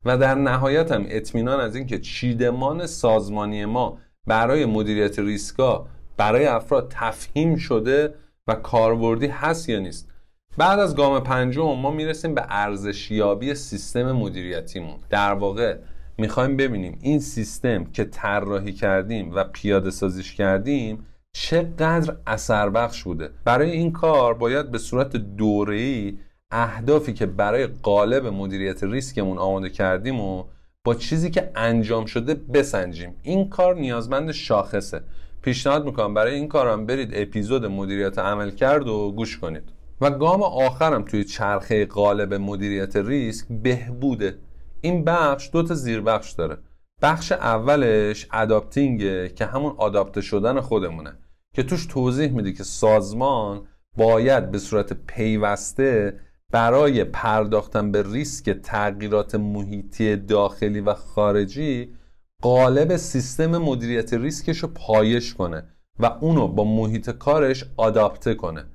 و 0.05 0.17
در 0.17 0.35
نهایت 0.35 0.91
هم 0.91 1.05
اطمینان 1.09 1.59
از 1.59 1.75
اینکه 1.75 1.99
چیدمان 1.99 2.85
سازمانی 2.85 3.65
ما 3.65 3.97
برای 4.27 4.65
مدیریت 4.65 5.19
ریسکا 5.19 5.87
برای 6.17 6.45
افراد 6.45 6.87
تفهیم 6.95 7.55
شده 7.55 8.13
و 8.47 8.55
کاربردی 8.55 9.27
هست 9.27 9.69
یا 9.69 9.79
نیست. 9.79 10.09
بعد 10.57 10.79
از 10.79 10.95
گام 10.95 11.19
پنجم 11.19 11.61
ما 11.61 11.91
می‌رسیم 11.91 12.35
به 12.35 12.45
ارزشیابی 12.49 13.55
سیستم 13.55 14.11
مدیریتیمون. 14.11 14.95
در 15.09 15.33
واقع 15.33 15.77
می‌خوایم 16.17 16.57
ببینیم 16.57 16.99
این 17.01 17.19
سیستم 17.19 17.83
که 17.83 18.03
طراحی 18.03 18.73
کردیم 18.73 19.35
و 19.35 19.43
پیاده 19.43 19.91
سازیش 19.91 20.35
کردیم 20.35 21.05
چقدر 21.33 22.15
اثر 22.27 22.69
بخش 22.69 23.03
بوده. 23.03 23.29
برای 23.45 23.71
این 23.71 23.91
کار 23.91 24.33
باید 24.33 24.71
به 24.71 24.77
صورت 24.77 25.15
دوره‌ای 25.15 26.17
اهدافی 26.51 27.13
که 27.13 27.25
برای 27.25 27.67
قالب 27.67 28.25
مدیریت 28.25 28.83
ریسکمون 28.83 29.37
آماده 29.37 29.69
کردیم 29.69 30.21
و 30.21 30.43
با 30.83 30.95
چیزی 30.95 31.31
که 31.31 31.51
انجام 31.55 32.05
شده 32.05 32.33
بسنجیم. 32.33 33.15
این 33.23 33.49
کار 33.49 33.75
نیازمند 33.75 34.31
شاخصه. 34.31 35.01
پیشنهاد 35.47 35.85
می‌کنم 35.85 36.13
برای 36.13 36.35
این 36.35 36.47
کارم 36.47 36.85
برید 36.85 37.09
اپیزود 37.13 37.65
مدیریت 37.65 38.19
عمل 38.19 38.51
کرد 38.51 38.87
و 38.87 39.11
گوش 39.11 39.37
کنید. 39.37 39.63
و 40.01 40.09
گام 40.09 40.43
آخرم 40.43 41.03
توی 41.03 41.23
چرخه 41.23 41.85
قالب 41.85 42.33
مدیریت 42.33 42.95
ریسک 42.95 43.47
بهبوده. 43.49 44.39
این 44.81 45.03
بخش 45.03 45.49
دو 45.53 45.63
تا 45.63 45.73
زیربخش 45.73 46.31
داره. 46.31 46.57
بخش 47.01 47.31
اولش 47.31 48.27
اداپتینگه 48.33 49.29
که 49.29 49.45
همون 49.45 49.73
آداپته 49.77 50.21
شدن 50.21 50.61
خودمونه. 50.61 51.17
که 51.55 51.63
توش 51.63 51.85
توضیح 51.85 52.31
میده 52.31 52.53
که 52.53 52.63
سازمان 52.63 53.67
باید 53.97 54.51
به 54.51 54.57
صورت 54.57 54.93
پیوسته 54.93 56.19
برای 56.51 57.03
پرداختن 57.03 57.91
به 57.91 58.03
ریسک 58.13 58.49
تغییرات 58.49 59.35
محیطی 59.35 60.15
داخلی 60.15 60.81
و 60.81 60.93
خارجی 60.93 61.96
قالب 62.41 62.97
سیستم 62.97 63.57
مدیریت 63.57 64.13
ریسکش 64.13 64.57
رو 64.57 64.67
پایش 64.67 65.33
کنه 65.33 65.63
و 65.99 66.05
اونو 66.05 66.47
با 66.47 66.63
محیط 66.63 67.09
کارش 67.09 67.65
آداپته 67.77 68.33
کنه. 68.33 68.65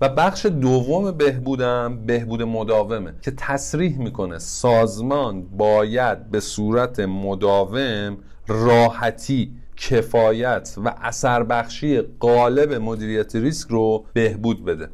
و 0.00 0.08
بخش 0.08 0.46
دوم 0.46 1.10
بهبودم 1.10 2.06
بهبود 2.06 2.42
مداومه 2.42 3.14
که 3.22 3.30
تصریح 3.30 3.98
می‌کنه 3.98 4.38
سازمان 4.38 5.42
باید 5.42 6.30
به 6.30 6.40
صورت 6.40 7.00
مداوم 7.00 8.18
راحتی 8.48 9.52
کفایت 9.76 10.74
و 10.84 10.94
اثر 11.02 11.42
بخشی 11.42 12.00
قالب 12.00 12.72
مدیریت 12.72 13.36
ریسک 13.36 13.68
رو 13.70 14.04
بهبود 14.12 14.64
بده. 14.64 14.88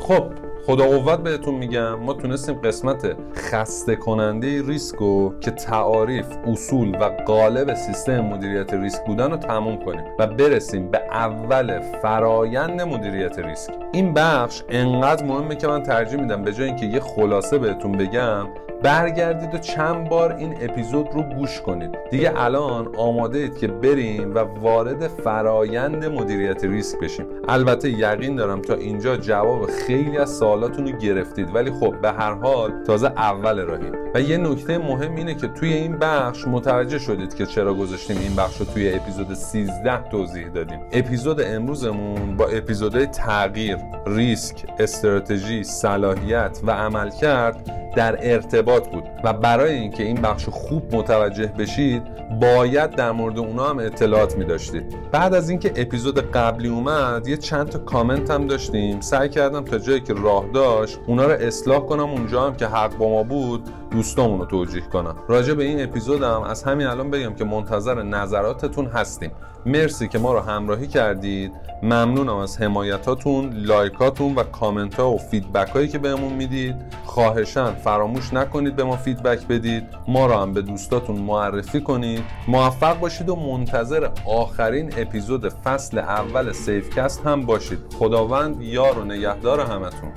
خب 0.00 0.51
خدا 0.66 0.84
قوت 0.86 1.18
بهتون 1.18 1.54
میگم 1.54 1.94
ما 1.94 2.12
تونستیم 2.12 2.54
قسمت 2.54 3.16
خسته 3.36 3.96
کننده 3.96 4.62
ریسکو 4.66 5.32
که 5.40 5.50
تعاریف 5.50 6.26
اصول 6.46 6.94
و 7.00 7.04
قالب 7.04 7.74
سیستم 7.74 8.20
مدیریت 8.20 8.74
ریسک 8.74 9.04
بودن 9.06 9.30
رو 9.30 9.36
تموم 9.36 9.84
کنیم 9.84 10.04
و 10.18 10.26
برسیم 10.26 10.90
به 10.90 10.98
اول 11.10 11.80
فرایند 11.80 12.80
مدیریت 12.80 13.38
ریسک. 13.38 13.72
این 13.92 14.14
بخش 14.14 14.62
انقدر 14.68 15.24
مهمه 15.24 15.56
که 15.56 15.68
من 15.68 15.82
ترجیح 15.82 16.20
میدم 16.20 16.42
به 16.42 16.52
جای 16.52 16.66
اینکه 16.66 16.86
یه 16.86 17.00
خلاصه 17.00 17.58
بهتون 17.58 17.92
بگم 17.92 18.46
برگردید 18.82 19.54
و 19.54 19.58
چند 19.58 20.08
بار 20.08 20.32
این 20.32 20.56
اپیزود 20.60 21.08
رو 21.12 21.22
گوش 21.22 21.60
کنید. 21.60 21.90
دیگه 22.10 22.32
الان 22.36 22.96
آماده 22.96 23.38
اید 23.38 23.58
که 23.58 23.66
بریم 23.66 24.34
و 24.34 24.38
وارد 24.38 25.08
فرایند 25.08 26.04
مدیریت 26.04 26.64
ریسک 26.64 26.98
بشیم. 26.98 27.26
البته 27.48 27.90
یقین 27.90 28.36
دارم 28.36 28.62
تا 28.62 28.74
اینجا 28.74 29.16
جواب 29.16 29.66
خیلی 29.66 30.18
از 30.18 30.30
سوالاتون 30.30 30.86
رو 30.86 30.98
گرفتید 30.98 31.54
ولی 31.54 31.70
خب 31.70 32.00
به 32.00 32.12
هر 32.12 32.34
حال 32.34 32.72
تازه 32.86 33.06
اول 33.06 33.60
راهیم. 33.60 33.92
و 34.14 34.20
یه 34.20 34.36
نکته 34.36 34.78
مهم 34.78 35.14
اینه 35.14 35.34
که 35.34 35.48
توی 35.48 35.72
این 35.72 35.98
بخش 35.98 36.46
متوجه 36.46 36.98
شدید 36.98 37.34
که 37.34 37.46
چرا 37.46 37.74
گذاشتیم 37.74 38.18
این 38.18 38.36
بخش 38.36 38.56
رو 38.56 38.66
توی 38.66 38.94
اپیزود 38.94 39.34
13 39.34 40.02
توضیح 40.10 40.48
دادیم. 40.48 40.80
اپیزود 40.92 41.40
امروزمون 41.40 42.36
با 42.36 42.46
اپیزودهای 42.46 43.06
تغییر 43.06 43.76
ریسک 44.06 44.64
استراتژی 44.78 45.64
صلاحیت 45.64 46.60
و 46.66 46.70
عملکرد 46.70 47.82
در 47.96 48.18
ارتباط 48.32 48.71
بود 48.80 49.04
و 49.24 49.32
برای 49.32 49.74
اینکه 49.74 50.02
این 50.02 50.20
بخش 50.20 50.48
خوب 50.48 50.96
متوجه 50.96 51.46
بشید 51.46 52.02
باید 52.40 52.90
در 52.90 53.12
مورد 53.12 53.38
اونا 53.38 53.68
هم 53.68 53.78
اطلاعات 53.78 54.36
می 54.36 54.44
داشتید 54.44 55.10
بعد 55.10 55.34
از 55.34 55.50
اینکه 55.50 55.72
اپیزود 55.76 56.30
قبلی 56.30 56.68
اومد 56.68 57.28
یه 57.28 57.36
چند 57.36 57.68
تا 57.68 57.78
کامنت 57.78 58.30
هم 58.30 58.46
داشتیم. 58.46 59.00
سعی 59.00 59.28
کردم 59.28 59.64
تا 59.64 59.78
جایی 59.78 60.00
که 60.00 60.14
راه 60.14 60.44
داشت 60.54 60.98
اونا 61.06 61.26
رو 61.26 61.32
اصلاح 61.32 61.80
کنم 61.80 62.10
اونجا 62.10 62.46
هم 62.46 62.56
که 62.56 62.66
حق 62.66 62.96
با 62.96 63.08
ما 63.08 63.22
بود 63.22 63.68
دوستامون 63.92 64.38
رو 64.40 64.46
توجیه 64.46 64.82
کنم. 64.82 65.16
راجع 65.28 65.54
به 65.54 65.64
این 65.64 65.82
اپیزودم 65.82 66.42
از 66.42 66.62
همین 66.62 66.86
الان 66.86 67.10
بگم 67.10 67.34
که 67.34 67.44
منتظر 67.44 68.02
نظراتتون 68.02 68.86
هستیم. 68.86 69.30
مرسی 69.66 70.08
که 70.08 70.18
ما 70.18 70.32
رو 70.32 70.40
همراهی 70.40 70.86
کردید. 70.86 71.52
ممنونم 71.82 72.36
از 72.36 72.60
حمایتاتون 72.60 73.52
لایکاتون 73.52 74.34
و 74.34 74.42
کامنت 74.42 74.94
ها 74.94 75.10
و 75.10 75.18
feedback 75.18 75.68
هایی 75.68 75.88
که 75.88 75.98
بهمون 75.98 76.32
می‌دید. 76.32 76.76
خواهشن 77.04 77.72
فراموش 77.72 78.32
نکنید 78.34 78.76
به 78.76 78.84
ما 78.84 78.96
feedback 78.96 79.46
بدید. 79.46 79.84
ما 80.08 80.26
رو 80.26 80.34
هم 80.34 80.52
به 80.52 80.62
دوستاتون 80.62 81.16
معرفی 81.16 81.80
کنید. 81.80 82.24
موفق 82.48 83.00
باشید 83.00 83.28
و 83.28 83.36
منتظر 83.36 84.08
آخرین 84.26 84.92
اپیزود 84.96 85.48
فصل 85.48 85.98
اول 85.98 86.52
سیفکست 86.52 87.26
هم 87.26 87.46
باشید. 87.46 87.78
خداوند 87.98 88.62
یار 88.62 88.98
و 88.98 89.04
نگهدار 89.04 89.60
همتون. 89.60 90.12